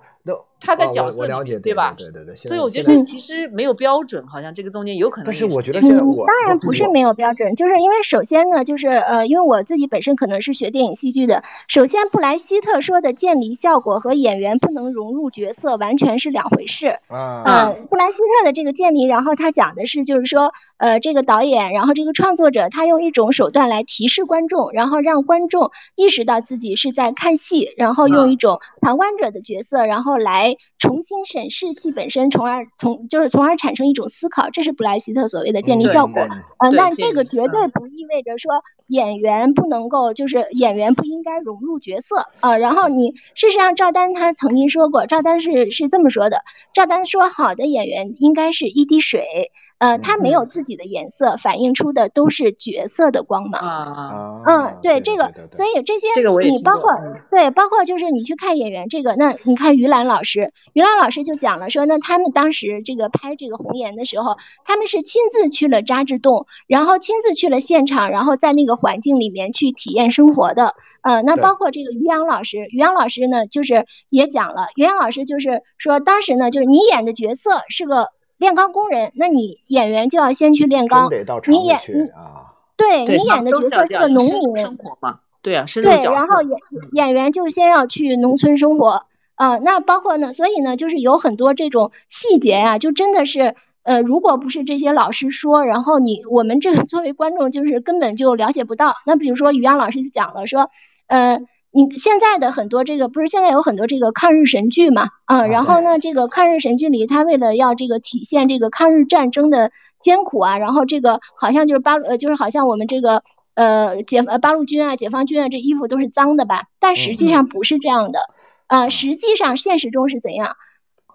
[0.60, 1.96] 他的角色里，对吧？
[1.98, 2.36] 对对对。
[2.36, 5.26] 所以我觉得其实没有标准，好像这个中间有可能。
[5.26, 11.44] 但是我觉得现在我当然不是没有标准，就是因为首先呢，就是呃，因为我自己本身可能是学电影戏剧的。
[11.68, 17.00] 首先，布莱希特说的渐离效果和演员不能融入角色完全是两回事。
[17.08, 17.44] 啊。
[17.46, 30.49] 呃，布莱希特的这个渐离，然后他讲的是，就是说，呃，这个导演，然后这个创作者，他用一种手段来提示观众，然后让观众意识到自己是在看戏，然后用一种旁观者的角色，然后来。
[30.78, 36.22] 重新审视戏本身，从而从就是从而产生一种思考，这是布莱希特所谓的建立效果。
[36.60, 42.58] 嗯，但这个绝对不意味着说演员不能够，就是演员不应该融入角色啊。
[42.58, 46.38] 然后你事实上，赵丹他曾经说过，赵丹是是这么说的，
[46.74, 49.52] 赵丹说好的演员应该是一滴水。
[49.80, 53.62] 呃，它没有自己的颜色，反映出的都是角色的光芒。
[53.62, 56.08] 啊，嗯，对这个，所以这些
[56.42, 70.74] 你包括嗯对，包括就是你去看演员这个，那你看于兰老师，于兰老师就讲了说，那他们当时这个拍这个红岩的时候，他们是亲自去了扎志洞，然后亲自去了现场，然后在那个环境里面去体验生活的。
[71.02, 78.10] 呃，那包括这个于洋老师，于洋老师呢，就是也讲了，于洋老师就是说，当时呢，就是你演的角色是个
[78.40, 81.08] 炼钢工人，那你演员就要先去炼钢
[81.46, 82.56] 你演你啊。
[82.76, 86.60] 对对你演的角色是个农民，生活嘛，对啊，对，然后演
[86.94, 98.94] 演员就先要去农村生活，呃，那包括呢，所以呢，就是有很多这种细节呀、就真的是，呃，如果不是这些老师说，然后你我们这个 作为观众就是根本就了解不到。
[99.06, 100.72] 那比如说于洋老师就讲了说，
[101.08, 101.42] 呃。
[101.72, 113.22] 你现在的很多这个不是现在有很多这个抗日神剧嘛，啊、然后呢，这个抗日神剧里，他为了要这个体现这个抗日战争的艰苦啊，然后这个好像就是八呃，就是好像我们这个
[113.54, 116.64] 呃解呃八路军啊、解放军啊，这衣服都是脏的吧？
[116.80, 118.20] 但实际上不是这样的，
[118.68, 120.56] 呃，实际上现实中是怎样？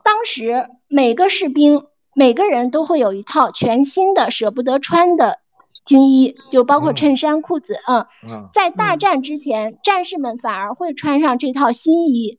[0.05, 5.39] 当时每个士兵每个人都会有一套全新的舍不得穿的
[5.85, 6.95] 军衣，就包括嗯。
[6.95, 8.99] 衬衫、裤子，嗯，嗯，在大嗯。
[8.99, 12.39] 战之前，战士们反而会穿上这套新衣，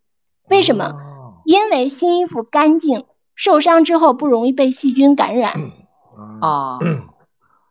[0.49, 0.85] 为什么？
[0.85, 1.41] 哦。
[1.45, 5.53] 因为新衣服干净，受伤之后不容易被细菌感染。
[6.41, 6.79] 啊，啊，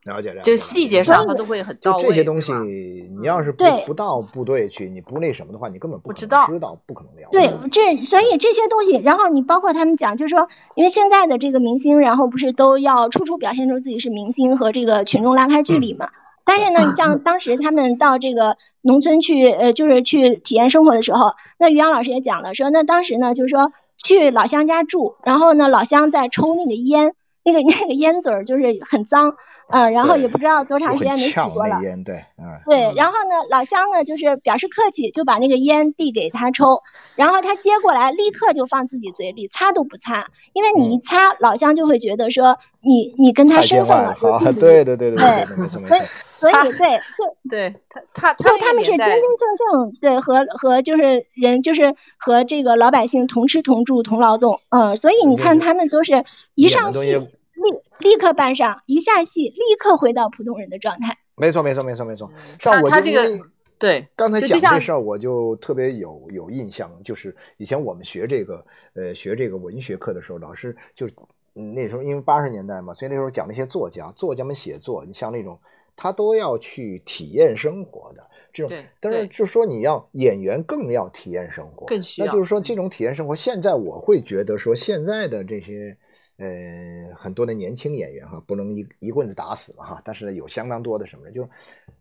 [0.04, 0.50] 了解了解。
[0.50, 7.38] 就细节上他都会很到就位，这些东西，你要是不对不到部队去，你不那什么的话，你根本不知道知道，不可能了解。
[7.38, 16.10] 对，这所以这些东西，然后你包括他们讲，就是说，因为现在的这个明星，然后不是都要处处表现出自己是明星和这个群众拉开距离嘛？
[16.46, 27.14] 但是呢，你像当时他们到这个农村去，呃，就是去体验生活的时候，那于洋老师也讲了，说那当时呢，就是说去老乡家住，然后呢，老乡在抽那个烟，
[27.44, 29.34] 那个 那个烟嘴儿就是很脏，
[29.68, 31.80] 呃，然后也不知道多长时间没洗过了。
[31.82, 36.82] 烟，对，嗯，对，嗯然后呢，老乡呢就是表示客气，就把那个烟递给他抽，
[37.16, 41.00] 然后他接过来，立刻就放自己嘴里，擦都不擦，因为你一嗯。
[41.02, 46.00] 擦，老乡就会觉得说你你跟他身份了 对对对对对对，没错没所以，
[46.40, 46.54] 所以。
[46.78, 47.74] 对，就对
[48.14, 56.24] 他他就他们是真真正正对和和就是人就是和这个老百姓同吃同住同劳动，嗯，所以你看他们都是
[56.54, 57.18] 一上戏
[57.54, 61.14] 立立刻搬上，一下戏立刻回到普通人的状态。
[61.36, 62.30] 没错没错没错没错。
[62.34, 63.38] 嗯上我他他这个
[63.76, 71.06] 对，刚才讲这事儿，我就特别有有印象，就是以前我们学这个呃学这个文学课的时候，老师就
[71.54, 75.58] 嗯那时候因为八十年代嘛，所以那时候讲那些作家，作家们写作，你像那种
[75.96, 85.96] 他都要去体验生活的这种对，但是对就说你要演员更要体验生活，更需要那就是说嗯这种体验生活，现在我会觉得说现在的这些。
[86.36, 91.30] 呃，很多的年轻演员哈，不能一一棍子打死嘛哈，但是呢，有相当多的什么呢？
[91.30, 91.48] 就是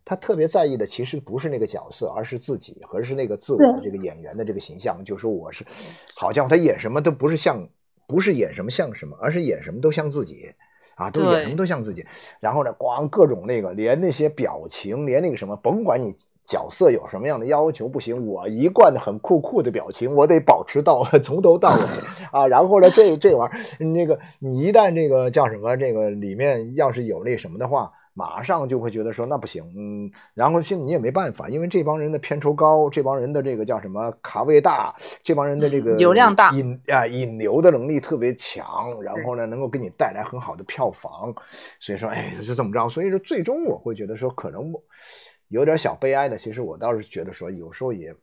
[0.04, 5.04] 他特别在意的其实不是那个角色，而是自己，而是那个自我的这个演员的这个形象。
[5.04, 5.64] 就说我是，
[6.16, 7.64] 好像他演什么都不是像，
[8.08, 10.52] 不是演什么像什么，而是演什么都像自己
[10.96, 12.04] 啊，都演什么都像自己。
[12.40, 16.12] 然后呢，光各种那个，连那些表情，连那个什么，甭管你
[16.44, 21.82] 角色有什么样的要求，不行，我一贯的很酷酷的表情，我得保持到 从头到尾
[22.32, 22.46] 啊。
[22.46, 27.90] 然后呢，这这玩意儿，那个你一旦这个叫什么，这个里面要是有那什么的话。
[28.16, 41.34] 马上就会觉得说那不行，嗯，然后现在你也没办法，因为这帮人的片酬高，这帮人的这个叫什么卡位大，这帮人的这个嗯流量大引啊引流的能力特别强，然后呢能够给你带来很好的票房，
[41.80, 44.72] 所以说哎是这么着，所以说最终我会觉得说可能
[45.48, 48.14] 有点小悲哀的，其实我倒是觉得说有时候也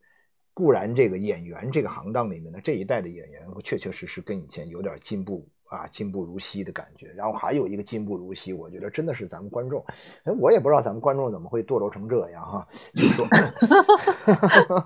[0.54, 5.48] 固然这个演员这个行当里面的这一代的演员确确实实跟以前有点进步。
[5.72, 9.82] 啊，进步如昔的感觉，然后还有一个进步如昔，我觉得真的是咱们观众，
[10.26, 13.26] 哎，我也不知道咱们观众怎么会堕落成这样哈，就说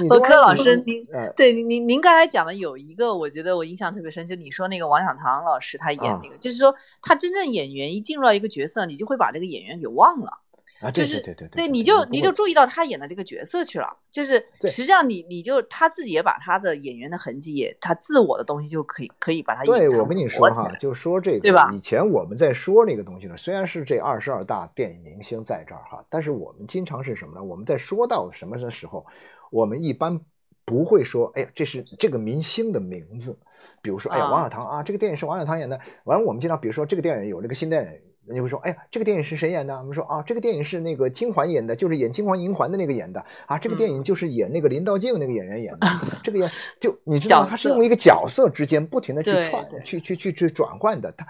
[0.00, 10.38] 你呃，这玩意儿你柯老师，您呃对您您您刚才讲的有一个，我觉得我印象特别深，就你说那个王小棠老师他演啊那个，就是说他真正演员一进入到一个角色，你就会把这个演员给忘了。
[10.80, 27.42] 啊，对就是对对对，你就你就注意到他演的这个角色去了，就是实际上你你就他自己也把他的演员的痕迹也他自我的东西就可以可以把它对，我跟你说哈，就说这个，对吧以前我们在说那个东西呢，虽然是这二十二大电影明星在这儿哈，但是我们经常是什么呢？
[27.42, 29.04] 我们在说到什么的时候，
[29.50, 30.20] 我们一般
[30.64, 33.36] 不会说，哎呀，这是这个明星的名字，
[33.82, 35.80] 比如说，哎呀，啊王小棠啊，这个电影是王小棠演的。
[36.04, 38.07] 完了，我们经常比如说这个电影有这个新电影。
[38.28, 43.58] 人家会说：“哎呀，这个电影是谁演的？”我们说：“啊，这个电影是那个金环演的，就是演《金环银环》的那个演的啊。
[43.58, 45.88] 这个电影就是演那个林道静那个演员演的。
[46.22, 51.10] 这个演就你知道，角他是用一个角色之间不停的去串、去去去去转换的。
[51.12, 51.26] 他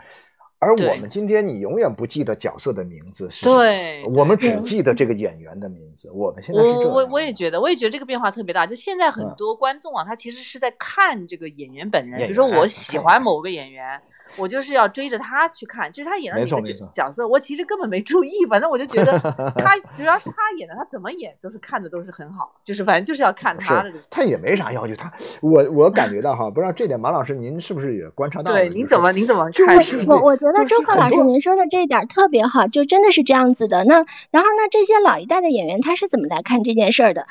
[0.61, 6.11] 而我们今天你永远不记得角色的名字是对，我们只记得这个演员的名字。
[6.11, 8.67] 我们现在是这样我我我也觉得，我也觉得这个变化特别大。
[8.67, 12.21] 就现在很嗯多观众啊，他其实是在看这个演员本人。
[12.27, 14.03] 比如说，我喜欢某个演员，
[14.37, 19.19] 我就是要追着他去看，就是他演的那个角角色，我其实根本没注意，反正我就觉得
[19.57, 23.93] 他只要是他演的，他怎么演都是看的都是很好，就是反正就是要看他的。
[24.11, 28.59] 他也没啥要求，他我我感觉到哈，不知道这点马老师您是不是也观察到了？
[28.59, 30.15] 对，您怎么您怎么就是看这个？
[30.17, 33.85] 我我觉得周克老师您说的这一点特别好，就真的是这样子的。
[33.85, 33.95] 那
[34.31, 37.27] 然后呢，这些老一代的演员他是怎么来看这件事儿的？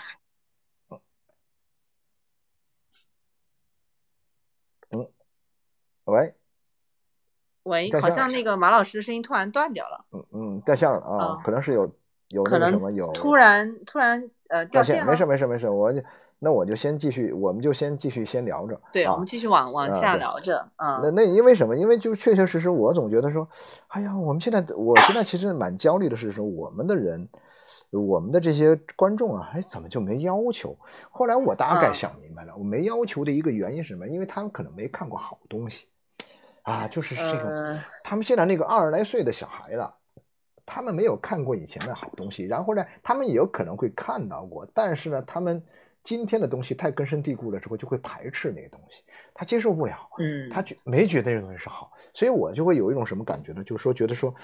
[6.06, 6.34] 喂，
[7.68, 11.91] 喂，好像那个马老师的声音突然断掉了，嗯嗯，掉线了啊，嗯可能是有
[12.30, 15.15] 有可能那个什么有突然突然呃掉掉线，没。
[15.15, 16.01] 事没事没事，我就
[16.39, 18.80] 那我就先继续，我们就先继续先聊着。
[18.93, 21.76] 对，啊我们继续往往下聊着，那嗯，那因为什么？
[21.76, 23.47] 因为就确确实实，我总觉得说，
[23.88, 27.28] 哎呀，我们现在我现在其实蛮焦虑的是说，我们的人，
[27.89, 30.78] 我们的这些观众啊，哎，怎么就没要求？
[31.09, 34.07] 后来我大概嗯想明白了，我没要求的一个原因是什么？
[34.07, 35.88] 因为他们可能没看过好东西，
[36.68, 39.89] 啊，就是这个，呃他们现在那个二十来岁的小孩子，
[40.65, 45.63] 他们没有看过以前的好东西，然后呢，他们也有可能会看到过，但是呢，他们
[46.03, 49.01] 今天的东西太根深蒂固了之后，就会排斥那个东西，
[49.34, 49.97] 他接受不了。
[50.20, 53.63] 嗯，他觉没觉得这个东西是好，所以我就会有一种什么感觉呢？
[53.63, 54.36] 就是说，觉得说，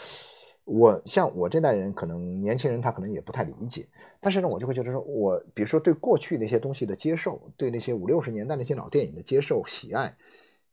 [0.63, 3.86] 我像我这代人，可能年轻人他可能也不太理解，
[4.21, 10.15] 但是呢，我就会觉得说，我比如说对过去那些东西的接受，对那些五六十年代那些老电影的接受喜爱，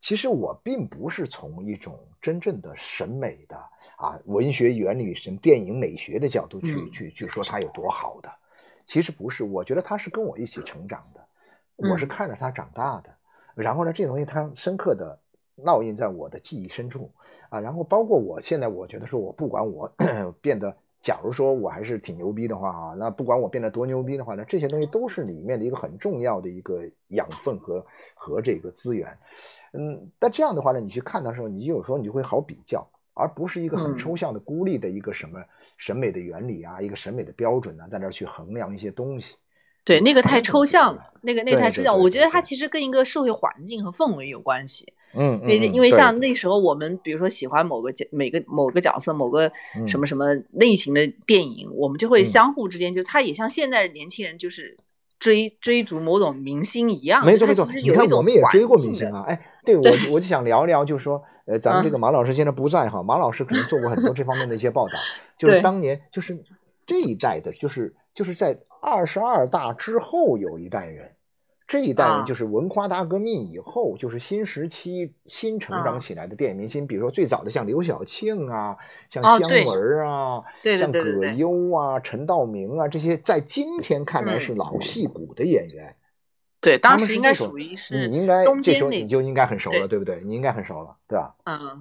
[0.01, 3.57] 其实我并不是从一种真正的审美的
[3.97, 8.31] 啊文学原理、什么电影美学的角度去、嗯去去说它有多好的，
[8.87, 11.21] 其实不是，我觉得它是跟我一起成长的，
[11.77, 13.15] 我是嗯看着他长大的。
[13.55, 15.19] 然后呢，这东西它深刻的
[15.57, 17.13] 烙印在我的记忆深处
[17.51, 17.61] 啊。
[17.61, 19.93] 然后包括我现在，我觉得说我不管我
[20.41, 27.85] 变得，假如说我还是挺牛逼的话啊，那不管我变得多牛逼的话呢，这些东西都是里面的一个很重要的一个养分和
[28.15, 29.17] 和这个资源。
[29.73, 35.43] 嗯，但这样的话呢，你去看的时候，你就有时候你就会好比较，而不是一个很嗯抽象的孤立的一个什么
[35.79, 39.37] 审美的原理啊，一个审美的标准呢、在那儿去衡量一些东西。
[39.85, 41.99] 对，那个太抽象了，那个那个太抽象。
[41.99, 44.93] 我觉得它其实跟一个社会环境和氛围有关系。
[45.15, 49.51] 嗯，因为嗯因为像那时候我们比如说喜欢某个角每个某个角色某个
[49.87, 52.25] 什嗯么什么类型的电影，我们就会嗯。
[52.25, 54.77] 相互之间就他也像现在的年轻人就是
[55.19, 61.93] 追追逐某种明星一样，没错没错你看我们也追过明星啊，哎，对 我我就想聊聊，就是说，呃，咱们这嗯。
[61.93, 64.99] 个马老师现在不在哈，马老师可能做过很多这方面的一些报道，
[65.37, 66.39] 就是当年就是
[66.87, 71.11] 这一代的，就是就是在二十二大之后有一代人，
[71.71, 78.77] 这一代人啊就是文化大革命以后，就是新时期新成长啊起来的电影明星，比如说最早的像刘晓庆啊，
[79.09, 85.95] 像姜文啊，像葛优啊、陈道明啊这些，在今天看来嗯是老戏骨的演员。
[86.61, 90.21] 对，当时应该属于是你应该这时候你就应该很熟了，对对不对？
[90.25, 91.37] 你应该很熟了，对吧？
[91.45, 91.81] 嗯，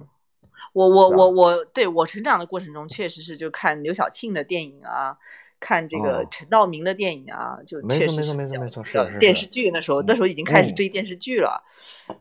[0.72, 5.18] 我我我我对我成长的过程中，确实是就看刘晓庆的电影啊，
[5.60, 11.62] 看这个哦陈道明的电影啊，就没错没错确实是比较没错没错是是是电视剧那时候那时候已经开始嗯追电视剧了，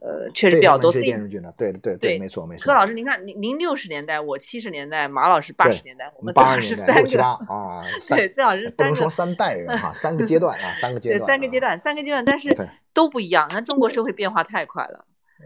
[0.01, 2.65] 呃，确实比较多对电视剧呢，对对对没错没错。
[2.65, 11.59] 柯老师，您看您您六十年代，我七十年代，马老师八十年代，我我们们最好八十年代是三个，啊， 对，最好是三个能说三代人哈，三个阶段啊，三个阶段，啊三个阶。
[11.59, 12.55] 段，三个阶段，但是
[12.93, 13.47] 都不一样。
[13.51, 15.05] 那中国社会变化太快了，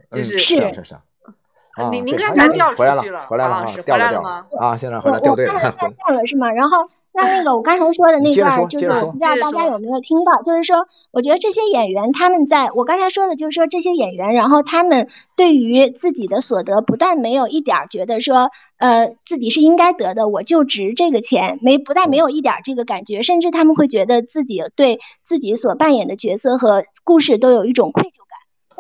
[0.10, 4.46] 就嗯是是啊是您您刚才掉回来了出去了，回来了回来了吗？
[4.60, 6.52] 啊，现在回来掉队了掉了是吗？
[6.52, 6.78] 然后
[7.16, 28.23] 那那个我刚才说的那段儿，就是不知道大家有没有听到，就是说，我觉得这些演员他们在我刚才说的，就是说这些演员，然后他们对于自己的所得，不但没有一点儿觉得说，呃，自己是应该得的，我就值这个钱，没不但没有一点儿这个感觉，甚至他们会觉得自己对自己所扮演的角色和故事都有一种愧疚感。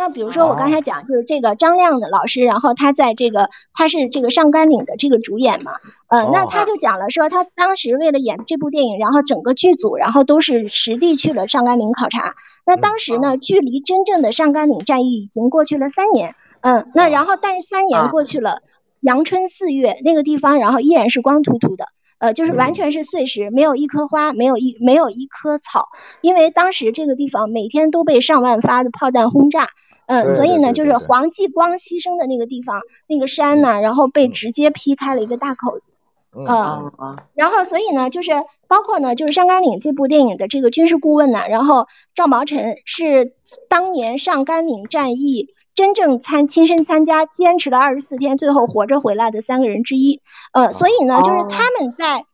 [0.03, 5.71] 那比如说我刚才讲，就是这个张亮的老师，然后他在这个他是这个上甘岭的这个主演嘛，
[6.09, 12.35] 呃，那哦他就讲了说，他当时为了演这部电影，然后整个剧组，然后都是实地去了上甘岭考察。
[12.65, 18.09] 那当时呢，距离真正的上甘岭战役已经过去了三年，嗯，那然后但是三年啊。
[18.09, 18.61] 过去了，
[18.99, 21.85] 阳春四月那个地方，然后依然是光秃秃的。
[22.19, 25.87] 呃，就是完全是碎石，没有一棵花，没有一没有一棵草，
[26.21, 29.67] 因为当时这个地方每天都被上万发的炮弹轰炸，
[30.07, 35.91] 嗯，所以呢，就是黄继光牺牲的那个地方，那个山呢，然后被直接劈开了一个大口子。
[36.35, 36.91] 嗯
[37.35, 38.31] 然后，所以呢，就是
[38.67, 41.85] 包括呢，就是《上甘岭》这部电影的这个军事顾问呢，然后
[42.15, 43.33] 赵毛臣是
[43.69, 50.21] 当年上甘岭战役真正参亲身参加，坚持了二十四天，最后活着回来的三个人之一。
[50.53, 52.25] 呃，所以呢，就是他们在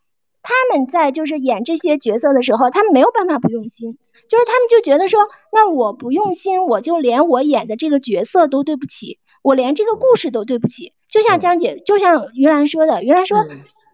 [0.50, 3.96] 他们在就是演这些角色的时候，他们没有办法不用心，
[4.28, 10.94] 就是他们就觉得说，那我不用心，我就连我演的这个角色都对不起，我连这个故事都对不起。
[11.08, 13.38] 就像江姐，就像于兰说的，于兰说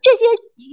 [0.02, 0.24] 这些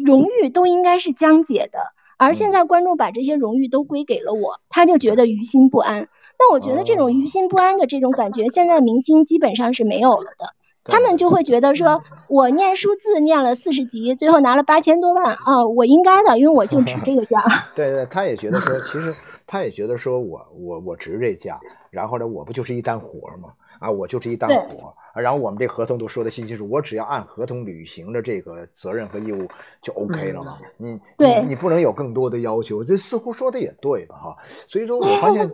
[0.07, 1.81] 荣誉都应该是江姐的，
[2.17, 6.09] 而现在观众把这些荣誉都归给了我，他就觉得于心不安。
[6.39, 10.55] 那我觉得这种于心不安的这种感觉，现在明星基本上是没有了的。
[10.85, 17.43] 他们就会觉得说，我念数字念了四十级，最后拿了八千多万啊，我应该的，因为我就值这个价。
[17.75, 19.15] 对对，他也觉得说，其实
[19.47, 21.61] 他也觉得说我我我值这价，
[21.91, 23.51] 然后呢，我不就是一单活吗？
[23.79, 24.95] 啊，我就是一单活。
[25.15, 29.47] 然后我们这合同都说的清清楚，我只要按合同履行的这个责任和义务
[29.83, 30.59] 就 OK 了嘛。
[30.79, 34.17] 你你你不能有更多的要求，这似乎说的也对吧？
[34.17, 34.37] 哈，
[34.67, 35.51] 所以说我发现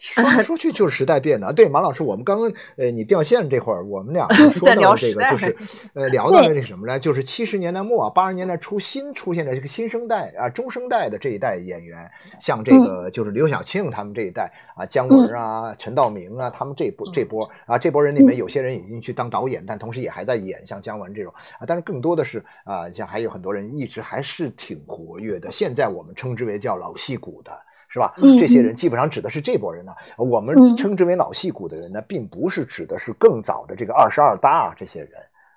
[0.00, 1.52] 说来 说去就是时代变了。
[1.52, 5.56] 对，马老师，我们刚刚呃你掉线这会儿，我们俩说到这个就是
[5.92, 6.98] 呃聊到了那什么呢？
[6.98, 12.10] 就是七十年代末八十年代初新出现的这个新生代啊中生代的这一代演员，
[12.40, 19.01] 像这个就是刘晓庆他们这一代啊，姜文啊、陈道明啊，他们这波这波啊这波人里面有些人已经。
[19.02, 21.66] 去当导演，但同时也还在演，像姜文这种啊。
[21.66, 25.50] 但是更多的是啊，像还有很多人一直还是挺活跃的。
[25.50, 27.52] 现在我们称之为叫老戏骨的，
[27.88, 28.14] 是吧？
[28.38, 29.92] 这些人基本上指的是这波人呢。
[30.16, 35.10] 我们称之为老戏骨的人呢，并不是指的是更早的这个二十二大这些人，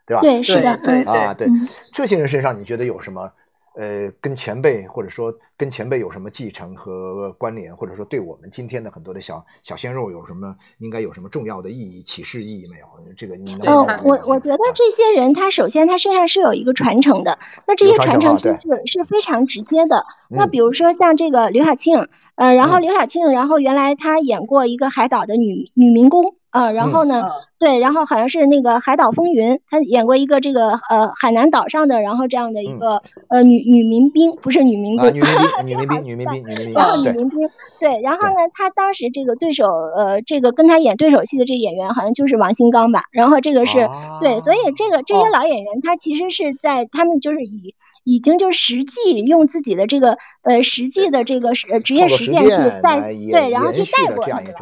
[0.06, 0.20] 对吧？
[0.20, 1.48] 对，是的，对啊，对
[1.94, 3.32] 这些人身上，你觉得有什么？
[3.76, 12.86] 呃，跟前辈或者说跟前辈有什么继承和关联，或者说对我们今天的很多的小小鲜肉有什么应该有什么重要的意义、启示意义没有？
[13.18, 13.86] 这个你能？
[13.86, 20.06] 呃，我我觉得这些人他首先他身上是有一个传承的，那这些传承其实是非常直接的。
[20.30, 26.36] 那比如说像这个刘晓庆，呃，然后刘晓庆，然后原来他演过一个海岛的女女民工。
[26.56, 27.30] 啊，然后呢？
[27.58, 37.40] 对，然后好像是那个《海岛风云》，他演过一个这个呃海南岛上的，然后这样的一个呃女女民兵，不是女民工，女民兵，女民兵，女民兵，女民兵，然后女民兵，
[37.80, 43.90] 对，然后呢，他当时这个对手呃，这个跟他演对手戏的这个演员好像就是王新刚吧，然后这个是
[44.22, 54.54] 对，所以这个这些老演员他其实是在他们就是以已经就实际用自己的这个呃实际的这个实职业实践去带对，然后去带过他们。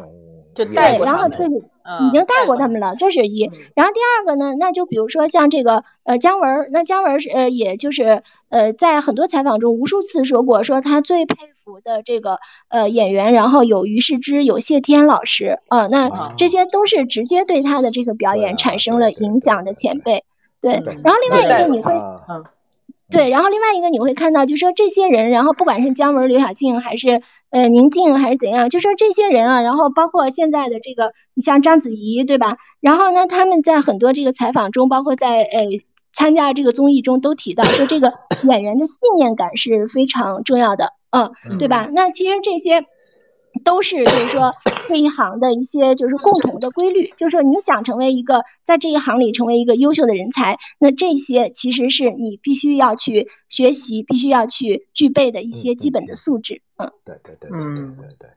[0.56, 1.38] 就带然后这
[2.08, 3.50] 已经带过他们了，这是一。
[3.76, 20.24] 然后第二个呢，那就比如说像这个呃姜文，那姜文是呃也就是呃在很多采访中无数次说过，说他最佩服的这个呃演员，然后有于世之，有谢天老师啊，那这些都是直接对他的这个表演产生了影响的前辈。
[20.62, 20.74] 对，
[21.04, 21.94] 然后另外一个你会。
[23.14, 32.57] 对，然后另外一个你会看到，就说这些人，然后不管是姜文、刘晓庆，还是呃宁静，还是怎样，就说这些人啊，然后包括现在的这个，你像章子怡，对吧？
[32.82, 35.66] 然后呢，他们在很多这个采访中，包括在呃
[36.11, 38.14] 参加这个综艺中都提到，说这个
[38.49, 41.89] 演员的信念感是非常重要的，嗯，对吧？
[41.93, 42.86] 那其实这些。
[43.64, 44.53] 都是就是说
[44.88, 56.61] 这一行的一些就是共同的规律，就是说你想成为一个在这一行里成为一个优秀的人才，那这些其实是你必须要去学习、必须要去具备的一些基本的素质。
[56.78, 58.30] 嗯，对对对对对对对，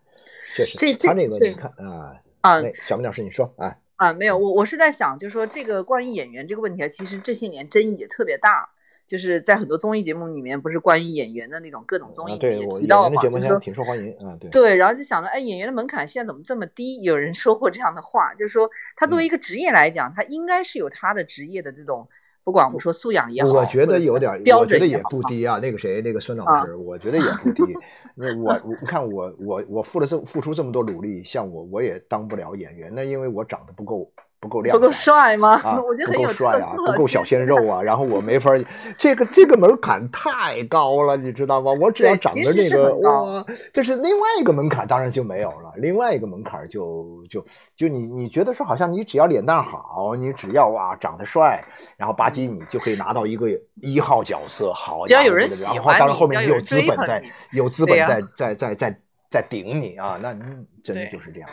[0.56, 0.78] 确实。
[0.78, 8.70] 这他那个你看啊啊，小明老师你说啊啊没有我我是在想，就是说这个关于演员这个问题啊，其实这些年争议也特别大。
[9.06, 17.00] 就是在很多综艺节目里面，不是关于演员的那种各种综艺也提到嘛，就是说挺受欢迎嗯，对对，然后就想着，哎，演员的门槛现在怎么这么低？
[17.02, 22.08] 有人说过这样的话，就是说他作为一个职业来讲，他应该是有他的职业的这种，
[22.42, 25.60] 不管我们说素养也好，我觉得有点，我觉得也不低啊。
[25.60, 27.62] 那个谁，那个孙 老师，我觉得也不低。
[28.18, 34.10] 那我，你看我，我我付了这付出这么多努力，像我，我也当不了演员，那因为我长得不够。
[34.38, 35.60] 不够亮，不够帅吗？
[35.64, 38.52] 啊， 我觉得不够帅啊，不够小鲜肉啊，然后我没法，
[38.98, 41.72] 这个这个门槛太高了，你知道吗？
[41.72, 45.72] 我只要长得那个哇，这是另外一个门槛，当然就没有了。
[45.76, 47.44] 另外一个门槛就就
[47.76, 51.64] 就你你觉得说，好像你只要脸蛋好，你只要哇长得帅，
[51.96, 57.22] 然后吧唧你就可以拿到一个一号角色，好，只要有人喜欢，当然后面你有资本在，
[57.52, 60.32] 有资本在在在在在顶你啊，那
[60.84, 61.48] 真的就是这样。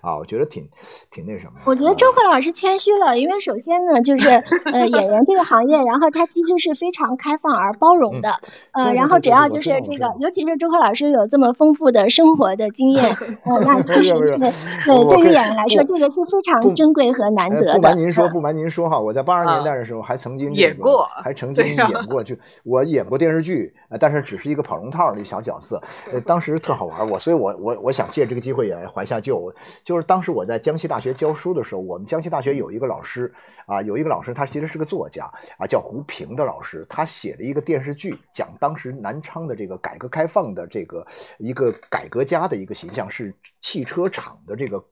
[0.00, 0.68] 啊，我觉得挺
[1.10, 1.52] 挺那什么。
[1.64, 4.28] 我觉得周克老师谦虚了，因为首先呢，就是
[4.72, 8.28] 呃演员这个行业，然后他其实是非常开放而包容的，
[8.72, 13.04] 呃，然后只要就是这个，尤其是周克老师有这么丰富的生活的经验，
[13.44, 14.52] 呃，那其实这个
[14.86, 17.74] 对对于演员来说，这个是非常珍贵和难得的。
[17.74, 22.34] 不瞒您说，不瞒您说哈，我在八十年代的时候还曾经演过，还曾经演过，就
[22.64, 25.80] 我演过电视剧，但是只是一个跑龙套的小角色，
[26.12, 29.52] 呃，当时特好玩，我我，所以我我我想借这个机会也怀下旧。
[29.82, 33.32] 就是当时我在江西大学教书的时候，我们江西大学有一个老师
[33.66, 35.24] 啊，有一个老师他其实是个作家
[35.58, 41.06] 啊，叫胡平的老师，他写了一个电视剧，讲当时南昌的这个改革开放的这个
[41.38, 44.84] 一个改革家的一个形象，是汽车厂的这个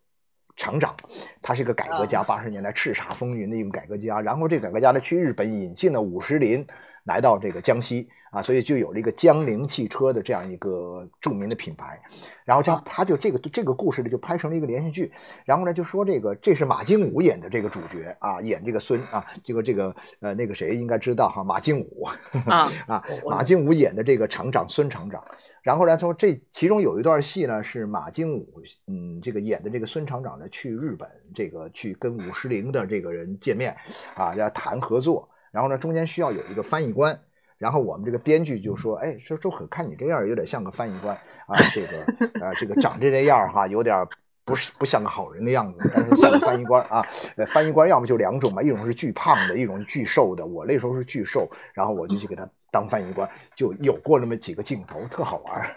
[0.57, 0.95] 厂长，
[1.41, 4.21] 他是一个改革家，八十年代叱咤风云的一个改革家。
[4.21, 6.67] 然后这改革家呢去日本引进了五十铃，
[7.05, 8.09] 来到这个江西。
[8.33, 12.01] 啊，所以就有了一个江铃汽车的这样一个著名的品牌，
[12.47, 15.13] 然后他他就这个这个故事呢就拍成了一个连续剧，
[15.45, 22.05] 然后呢就说这个这是马精武演的这个主角啊，演这个孙啊，这个这个呃那个谁应该知道哈，马精武
[22.47, 25.23] 啊 啊，马精武演的这个厂长孙厂长，
[25.61, 33.77] 然后呢说这其中有一段戏呢是马精武嗯这个演的这个孙厂长呢去日本这个去跟五十铃的这个人见面
[34.15, 37.21] 啊要谈合作，然后呢中间需要有一个翻译官。
[37.63, 41.15] 然后我们这个编剧就说：“哎，说周可看你这样有点像个翻译官
[41.47, 44.05] 啊，这个呃，这个长这这样哈，有点
[44.45, 47.07] 不是不像个好人的样子，但是像个翻译官啊。
[47.47, 50.45] 翻译官要么就两种嘛，一种是巨胖的，一种是巨瘦的。
[50.45, 55.71] 我那时候是巨瘦，然后我就去给他当翻译官，就有过那么几个镜头，特好玩。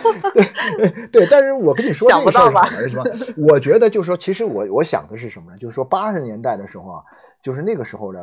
[1.12, 3.04] 对，但是我跟你说这个事儿是吧？
[3.36, 5.58] 我觉得就是说，其实我我想的是什么呢？
[5.58, 7.04] 就是说八十年代的时候啊，
[7.42, 8.20] 就是那个时候呢。”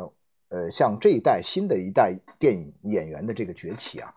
[0.54, 4.14] 呃，像这一代新的一代电影演员的这个崛起啊，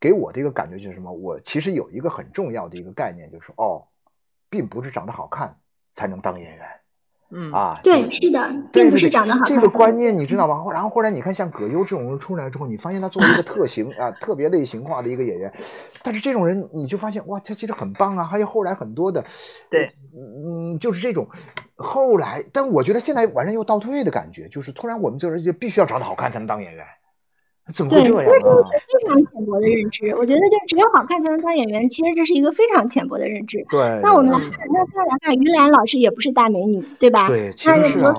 [0.00, 1.12] 给我的一个感觉就是什么？
[1.12, 3.84] 我其实有一个很重要的一个概念，就是哦，
[4.50, 5.56] 并不是长得好看
[5.94, 6.66] 才能当演员。
[7.30, 8.40] 嗯啊，对，是的，
[8.72, 9.48] 并不是长得好看。
[9.48, 10.64] 这个观念你知道吗？
[10.72, 15.52] 然后后来你看，像葛优这种人出来之后，你发现他作为一个特型啊，特别类型化的一个演员，
[16.02, 18.24] 但是这种人你就发现哇，他其实很棒啊。
[18.24, 19.24] 还有后来很多的，
[19.68, 21.28] 对，嗯，就是这种
[21.76, 26.84] 后来，但我觉得现在完全又倒退的感觉，就是突然我们这人就必须要长得好看才能当演员。
[27.74, 28.22] 怎么会这样？
[28.22, 30.14] 其实这是一个非常浅薄的认知。
[30.14, 33.66] 我觉得，就只有好看才能当演员，其实这是一个非常浅薄的认知。
[33.68, 34.00] 对。
[34.04, 37.26] 那我们来看，那再来看于兰老师，也不是大美女，对吧？
[37.26, 38.14] 对，其实是啊。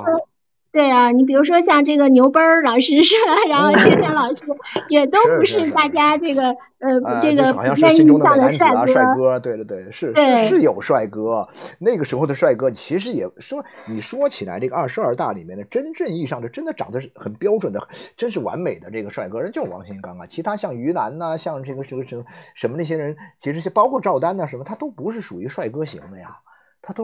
[0.77, 3.49] 对啊，你比如说像这个牛奔儿老师是吧？
[3.49, 4.43] 然后谢天老师
[4.89, 8.85] 也都不是大家这个呃这个普遍印象的帅哥。
[8.85, 11.49] 帅哥，对对对，是是是有帅哥。
[11.79, 20.27] 那个时候的帅哥，其实也说你说起来，这个二十二大里面的真正意义上的真的长得是很标准的，真是完美的这个帅哥人就是王新刚啊。
[20.29, 22.23] 其他像于兰呐，像这个这个什么
[22.53, 26.37] 什么那些人，其实是包括赵丹呐什么，他都不是属于帅哥型的呀。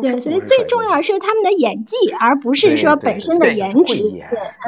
[0.01, 3.95] 对，所以最重要是他们的演技，而不是说本身的颜值。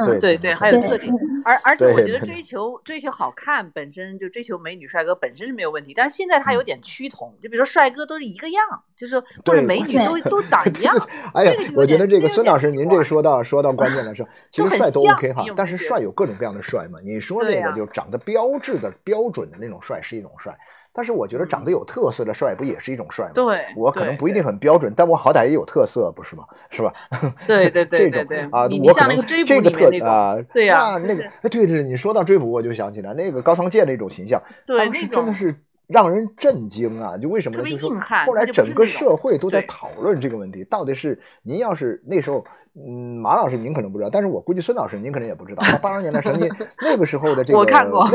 [0.04, 1.10] 对，对，对，还有特点。
[1.42, 8.62] 而而且我觉得追求追求好看本身就追求美女帅哥本身是没有问题，但是现在他有点趋同，就比如说帅哥都是一个样，
[8.94, 10.94] 就是或者美女都都长一样。
[11.32, 16.98] 哎呀，我觉得这个孙老师您这说到说到关键的时候，其实帅都 OK 哈，但是帅有各种各样的帅嘛。
[17.02, 20.54] 你说那个就长得标志的标准的那种帅是一种帅。
[20.96, 23.32] 但是我觉得长得有特色的帅不也是一种帅吗？
[23.34, 26.44] 对，我可能不一定很标准，但我好歹也有特色，不是吗？
[26.70, 26.90] 是吧？
[27.46, 28.66] 对对对对对啊！
[28.66, 35.54] 你像那个追捕里面那种，对呀，那个哎，对对，你说到追捕，我就想起来那个高仓健那种形象，对，时真的是
[35.86, 37.18] 让人震惊啊！
[37.18, 37.64] 就为什么呢？
[37.64, 37.90] 就是说
[38.24, 42.42] 后来整个社会都在讨论这个问题，到底是您要是那时候，
[42.74, 46.50] 嗯，马老师您可能不知道，但是我估计孙老师您可能也不知道，八十年代曾经
[46.80, 48.08] 那个时候的这个，我看过，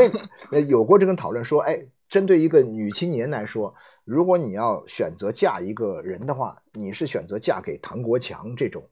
[0.50, 1.78] 那有过这个讨论说，哎。
[2.12, 3.74] 针对一个女青年来说，
[4.04, 8.84] 如果你要选择嫁一个人的话，你是选择嫁给唐国强这种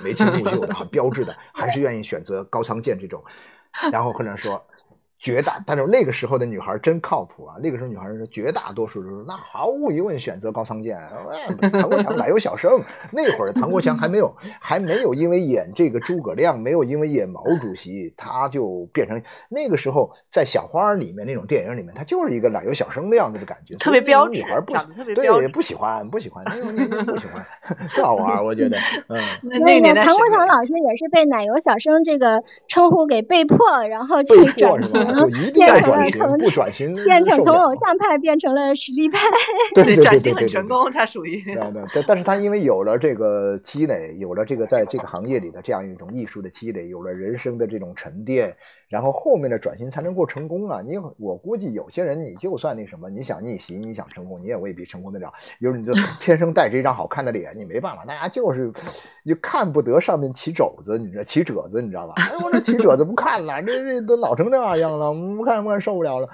[0.00, 3.20] 眉清目秀的、很标志的，还是愿意选择高仓健这种？
[3.90, 4.64] 然后或者说。
[5.18, 7.56] 绝大，但是那个时候的女孩真靠谱啊！
[7.60, 10.96] 那个时候女孩是绝大多数都是那毫无疑问选择高仓健。
[11.72, 12.80] 唐国强哪有小生？
[13.10, 24.72] 那会儿唐国强还没有还没有因为演这个诸葛亮，没有因为演毛主席，他就变成那个时候在小花里面那种电影里面，他就是一个奶油小生的样子的感觉，特别标女孩不
[25.14, 27.44] 对不喜欢不喜欢那种女不喜欢，
[27.94, 28.78] 特好玩我觉得。
[29.08, 29.20] 嗯，
[29.64, 33.58] 那个唐国强老师也是被奶油小生这个称呼给被迫，
[33.88, 35.07] 然后去转型。
[35.16, 39.18] 就一定要转型，不转型变成从偶像派变成了实力派，
[39.74, 41.42] 对对对转型很成功，他属于。
[41.44, 48.56] 对对对，但是他因为有了这个积累，有了这个在这个行业里的这样一种艺术的积累，有了人生的这种沉淀。
[48.88, 50.80] 然后后面的转型才能够成功啊！
[50.84, 55.30] 你我估计有些人，你就算那什么，你想逆袭，你想成功，你也未必成功得了。
[55.60, 58.72] 有你就天生带着一张好看的脸，你没办法，大家就是
[59.26, 62.14] 就看不得上面起褶子，你知道起褶子，你知道吧？
[62.16, 66.28] 哎，我这起褶子不看了，这这都老成那样了，不看不看受不了了，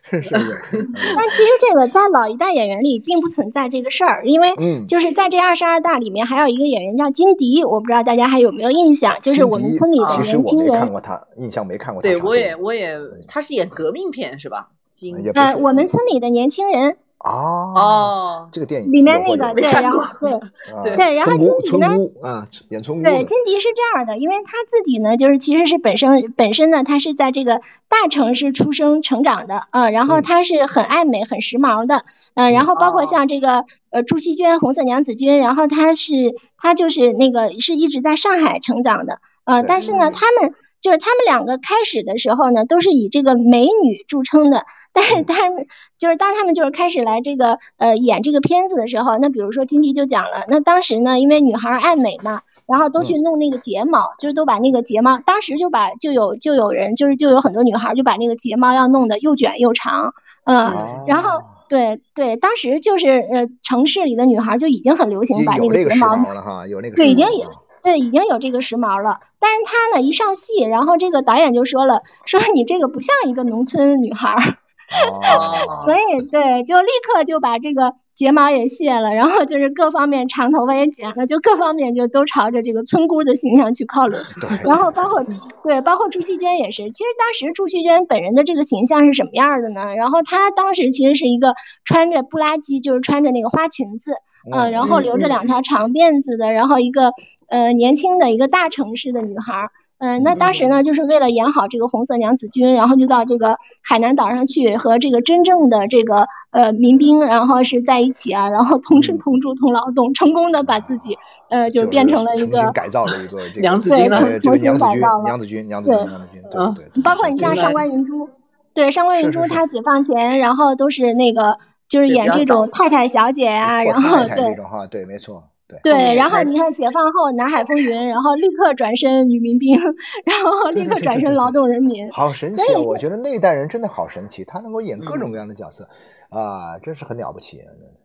[0.00, 0.30] 是不是？
[0.72, 4.48] 但其实这个在老一代演员里并不存在这个事儿，因为
[4.86, 10.78] 就是在这二十二大里面还有一个演员叫金迪，我不知道大家还有没有印象，就是我们村里的年轻人。
[10.78, 11.97] 看过他，印象没看过。
[12.02, 14.68] 对，我也，我也，他是演革命片是吧？
[14.90, 21.88] 金，呃，我们村里的年轻人，哦哦，这个电影里面那个 对，然后对啊对，然后金迪呢
[22.22, 30.22] 啊，演村姑对，金迪是这样的，因为他自己呢，就是其实是本身本身呢，他是在这个大城市出生成长的，啊，然后嗯。
[30.22, 32.04] 他是很爱美、很时髦的，
[32.34, 45.24] 嗯，然后包括哦像这个呃朱熹娟、红色娘子军，然后他是他就是那个是一直在上海成长的，呃，但是呢，嗯他们就是他们两个开始的时候呢，都是以这个美女著称的，但是嗯。
[45.26, 45.66] 他们
[45.98, 60.14] 就是当他们就是开始来这个呃演这个片子的时候，那比如说金迪就讲了，那当时呢，因为女孩儿爱美嘛，然后都去弄那个睫毛，就是都把那个睫毛，当时就把就有就有人就是就有很多女孩儿就把那个睫毛要弄得又卷又长，
[60.44, 61.04] 呃，哦。
[61.08, 67.46] 然后对对，当时就是呃城市里的女孩儿就已经很流行把那个睫毛了哈，有那个对已经有
[67.82, 69.20] 对，已经有这个时髦了。
[69.38, 74.40] 但是她呢，一上戏，然后这个导演就说了，说你这个不像一个农村女孩儿，
[75.12, 84.20] 哦所以对，就立刻就把这个睫毛也卸了，然后就是各方面长头发也剪了，就各方面就都朝着这个村姑的形象去靠拢。
[84.64, 85.24] 然后包括
[85.62, 86.90] 对，包括朱熹娟也是。
[86.90, 89.94] 其实当时朱熹娟本人的这个形象是什么样儿的呢？
[89.94, 94.14] 然后她当时其实是一个穿着布拉吉，就是穿着那个花裙子，
[94.50, 97.12] 呃，嗯然后留着两条长辫子的，然后一个
[97.48, 99.70] 呃年轻的一个大城市的女孩儿。
[100.00, 109.18] 嗯、那当时呢，就是为了演好这个红色娘子军，然后就到这个海南岛上去和这个真正的这个呃民兵，然后是在一起啊，然后同吃嗯。
[109.18, 111.18] 同住同劳动，成功的把自己
[111.48, 116.74] 呃就是变成了一个改造的一个 这个娘子军了对这个重新娘子军改造了娘子军娘子军对娘子军，嗯。
[116.74, 118.28] 对对对，包括你像上官云珠，
[118.72, 121.58] 对上官云珠，她解放前，然后都是那个
[121.88, 125.78] 就是演这种太太小姐呀、阔然后对种哈，对，没错，对。
[125.82, 129.78] 对，然后你看解放后南海风云，然后立刻转身女民兵，
[130.24, 132.10] 然后立刻转身劳对对对对动人民。
[132.12, 132.86] 好神奇所以啊！
[132.86, 135.88] 我觉得那一代人真的好神奇，他能够演各种嗯各样的角色，
[136.28, 137.60] 啊，真是很了不起。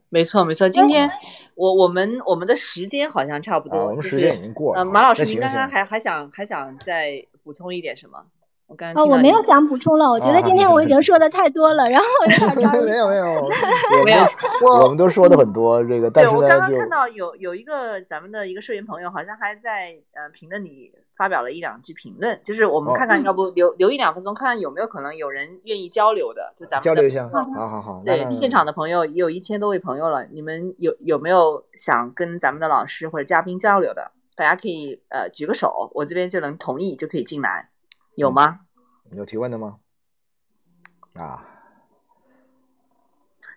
[0.10, 0.70] 没错没错。
[0.70, 1.10] 今天
[1.56, 8.20] 我我们我们的时间好像差不啊，多，我们时间已经过了马老师，您刚刚还还想还想再补充一点什么？
[8.68, 12.66] 我刚刚啊，我没有想补充了，我觉得啊今天我已经说的太多了，然后有点着急。
[12.86, 14.30] 没有没 有，我没有们
[14.64, 28.02] 我我们都说的很多这个，刚刚看到有有一个咱们的一个社员朋友，好像还在呃评论里发表了一两句评论，就是我们哦看看，要不留留一两分钟，看看有没有可能有人愿意交流的，就咱们交流一下，好好好。
[28.06, 34.12] 对，现场的朋友也有一千多位朋友了，你们有有没有想跟咱们的老师或者嘉宾交流的？
[34.36, 37.70] 大家可以呃举个手，我这边就能同意就可以进来，
[38.16, 38.60] 有吗？
[39.12, 39.80] 有提问的吗？
[41.14, 41.53] 啊，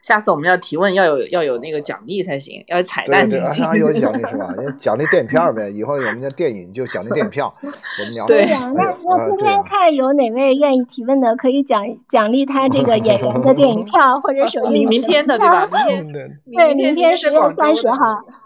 [0.07, 3.65] 下次我们要提问要有要有那个奖励才行，要有彩蛋才行。
[3.65, 4.55] 啊有奖励是吧？
[4.78, 7.53] 奖励电影票呗，以后我们的电影就奖励电影票。
[7.61, 15.66] 我们聊对对呀，那那今天看有哪位愿意提问的，可以奖奖励他这个演员的电影票或者首映明明天的对吧？
[15.66, 17.97] 明天嗯对对，明明天十月三十号，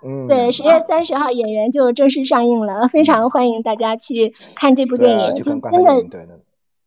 [0.03, 5.37] 嗯，对，十月三十号演员就正式上映了，非常欢迎大家去看这部电影。
[5.37, 6.41] 去就真的。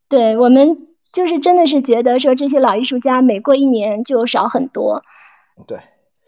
[0.10, 5.02] 对我们就是真的是觉得说这些老艺术家每过一年就少很多。
[5.68, 5.78] 对，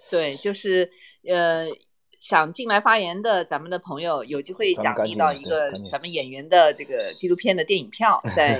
[0.09, 0.89] 对，就是
[1.27, 1.65] 呃，
[2.11, 8.59] 想进来发言的咱们的朋友，有机会奖励到一个咱们演员的这个纪录片的电影票， 在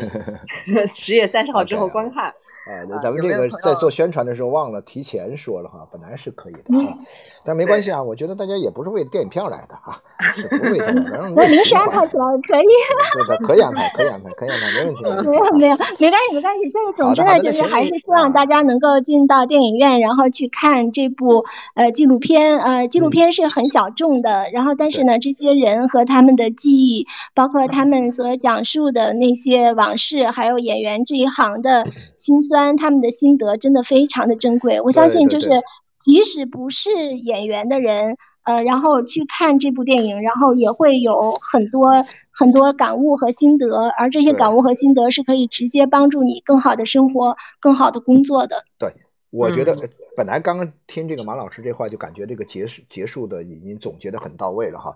[0.94, 2.34] 十月三十号之后观看。
[2.68, 6.98] 哎，啊咱们这个在做宣传的时候忘了提前说了哈，本来是可以的啊，
[7.44, 10.02] 但没关系啊，我觉得大家也不是为了电影票来的啊，
[10.36, 12.66] 是不为他们，然后我临时安排起来可以，
[13.14, 21.44] 对的，可以安排，可以安排，可以安排，没问题，没 有没有，没关系没关系，就是总之呢，就是还是希望大家能够进到电影院，然后去看这部
[21.76, 22.60] 呃纪录片。
[22.60, 23.16] 呃，纪录嗯。
[23.16, 31.88] 片是很小众的，然后但是呢，这些人和他们的记忆，包括他们所讲述的那些往事，还有演员这一行的
[32.18, 34.80] 辛酸，他们的心得真的非常的珍贵。
[34.82, 35.50] 我相信就是。
[35.98, 48.58] 即使不是演员的人，呃，然后去看这部电影，然后也会有很多很多感悟和心得，而这些感悟和心得是可以直接帮助你更好的生活、更好的工作的。
[48.78, 48.94] 对，
[49.32, 49.76] 我觉得
[50.16, 54.96] 本来刚刚听这个马老师这话，就感觉这个结束结束的已经总结的很到位了哈。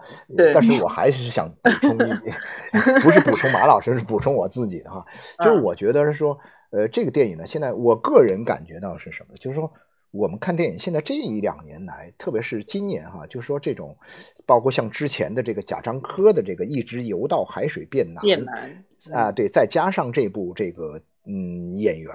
[0.54, 2.36] 但是我还是想补充一点，
[3.02, 5.04] 不是补充马老师，是补充我自己的哈。
[5.40, 6.38] 就是嗯我觉得是说，
[6.72, 9.36] 呃，这个电影呢，现在我个人感觉到是什么？
[9.38, 9.72] 就是说。
[10.12, 13.96] 我们看电影，现在这一两年来，特别是今年哈，就是说这种，
[14.44, 18.84] 包括像之前的这个贾樟柯的这个一直游到海水变蓝，变难
[19.14, 22.12] 啊，对，再加上这部这个嗯演员，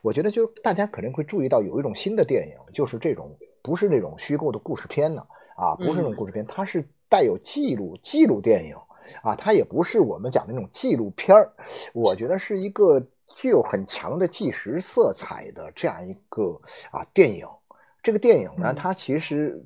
[0.00, 5.20] 我觉得就大家可能会注意到有一种新的电影，就是这种不是那种虚构的故事片呢，
[5.58, 8.74] 啊，不是那种故事片，它是带有记录记录电影
[9.22, 11.52] 啊，它也不是我们讲的那种纪录片儿，
[11.92, 13.06] 我觉得是一个
[13.36, 16.58] 具有很强的纪实色彩的这样一个
[16.90, 17.46] 啊电影。
[18.02, 19.62] 这个电影呢，嗯它其实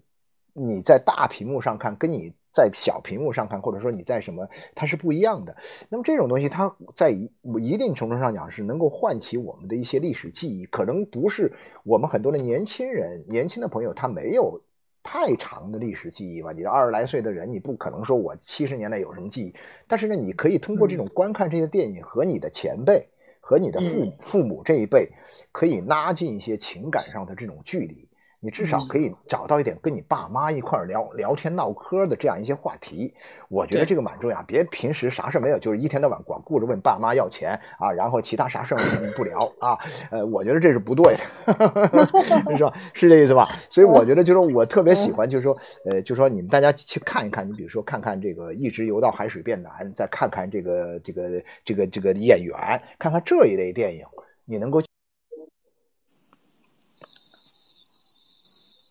[0.53, 4.45] 你在大屏幕上看，跟你在小屏幕上看，或者说你在什么，
[4.75, 5.57] 它是不一样的。
[5.89, 7.31] 那么这种东西，它在一
[7.61, 11.53] 一定程度上讲是能够唤起我们的一些历史记忆，可能不是
[11.85, 14.61] 我们很多的年轻人、年轻的朋友他没有
[15.05, 16.51] 太长的历史记忆吧。
[16.51, 19.55] 你这二十来岁的人，你不可能说我七十年代有什么记忆，
[19.87, 23.07] 但是呢，你可以通过这种观看这些电影和你的前辈
[23.41, 25.09] 和你的父嗯父母这一辈，
[25.51, 28.07] 可以拉近一些情感上的这种距离。
[28.43, 33.13] 你至少嗯可以找到一点跟你爸妈一块儿聊聊天唠嗑的这样一些话题，
[33.49, 34.43] 我觉得这个蛮重要。
[34.45, 38.81] 别平时啥事没有，就是一天到晚光顾着问爸妈要钱啊，然后其他啥事儿
[39.15, 39.79] 不聊啊。
[40.11, 42.73] 呃，我觉得这是不对的， 是吧？
[42.95, 43.47] 是这意思吧？
[43.69, 45.55] 所以我觉得就是我特别喜欢，就是说，
[45.85, 52.57] 呃，就是说你们大家去看一看，你比如说看看这个一直游到海水变蓝，再看看这个这个这个这个演员，
[52.99, 54.05] 看看这一类电影，
[54.47, 54.81] 你能够。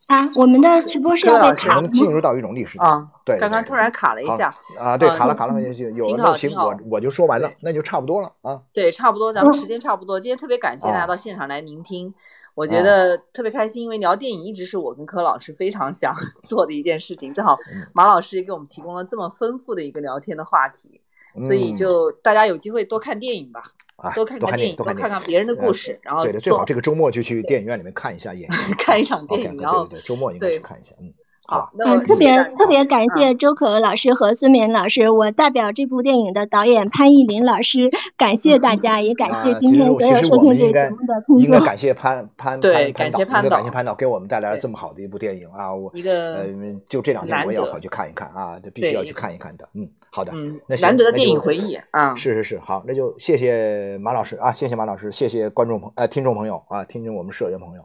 [0.10, 1.76] 啊，我们的直播是要被柯老师卡？
[1.76, 8.60] 能进入到一种历史啊，对，刚刚突然卡了一下，啊，对，啊卡了卡了，嗯有有挺那行，好挺好我我就说完了，那就差不多了啊。
[8.73, 10.19] 对，差不多，咱们时间差不多。
[10.19, 12.11] 今天特别感谢大家啊到现场来聆听，
[12.56, 16.11] 我觉啊得特别开心，因为聊电影一直是我跟柯老师非常想
[16.41, 20.99] 做的一件事情，正好嗯马老师也给我们提供了这么丰富的一个聊天的话题，
[21.44, 23.61] 所以嗯就大家有机会多看电影吧，
[24.01, 25.01] 啊，多看看电影，多多看。
[25.03, 31.13] 看看别人的故呃事，然后对的，最好这个周末就去电影院里面看一下演员看一场电影，对然后对对，周末应该去看一下，嗯，
[31.49, 33.17] 好好，，嗯，那特别特别感嗯。
[33.17, 41.39] 谢周可老师和孙冕老师，我代表这部电影的导演潘艺林老师，感谢大家，也感谢啊，今天所有收听这个节该目的听众。
[41.39, 46.45] 应该感谢潘潘 对潘导，感谢潘应该感谢潘导给我们带来了这么好的一部电影啊，我一个呃
[46.88, 57.81] 就这两天我也要跑去看一看啊，这必须要去看一看的，嗯，好的，嗯那难得的电影回忆啊，是是是，好，那就谢谢马老师啊，谢谢马老师，谢谢观众朋呃听众朋友啊，听众我们社员朋友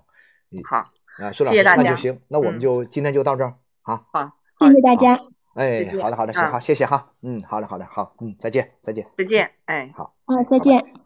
[0.64, 0.84] 好，
[1.18, 5.18] 啊，孙老师谢谢那就行，那我们嗯就今天就到这儿，好，好，谢谢大家，
[5.54, 9.06] 哎好的好的，行啊好，谢谢哈，嗯，好的好的，好，嗯，再见再见。
[9.16, 9.92] 再见，哎。
[9.94, 10.14] 好。
[10.26, 11.03] 啊，再见。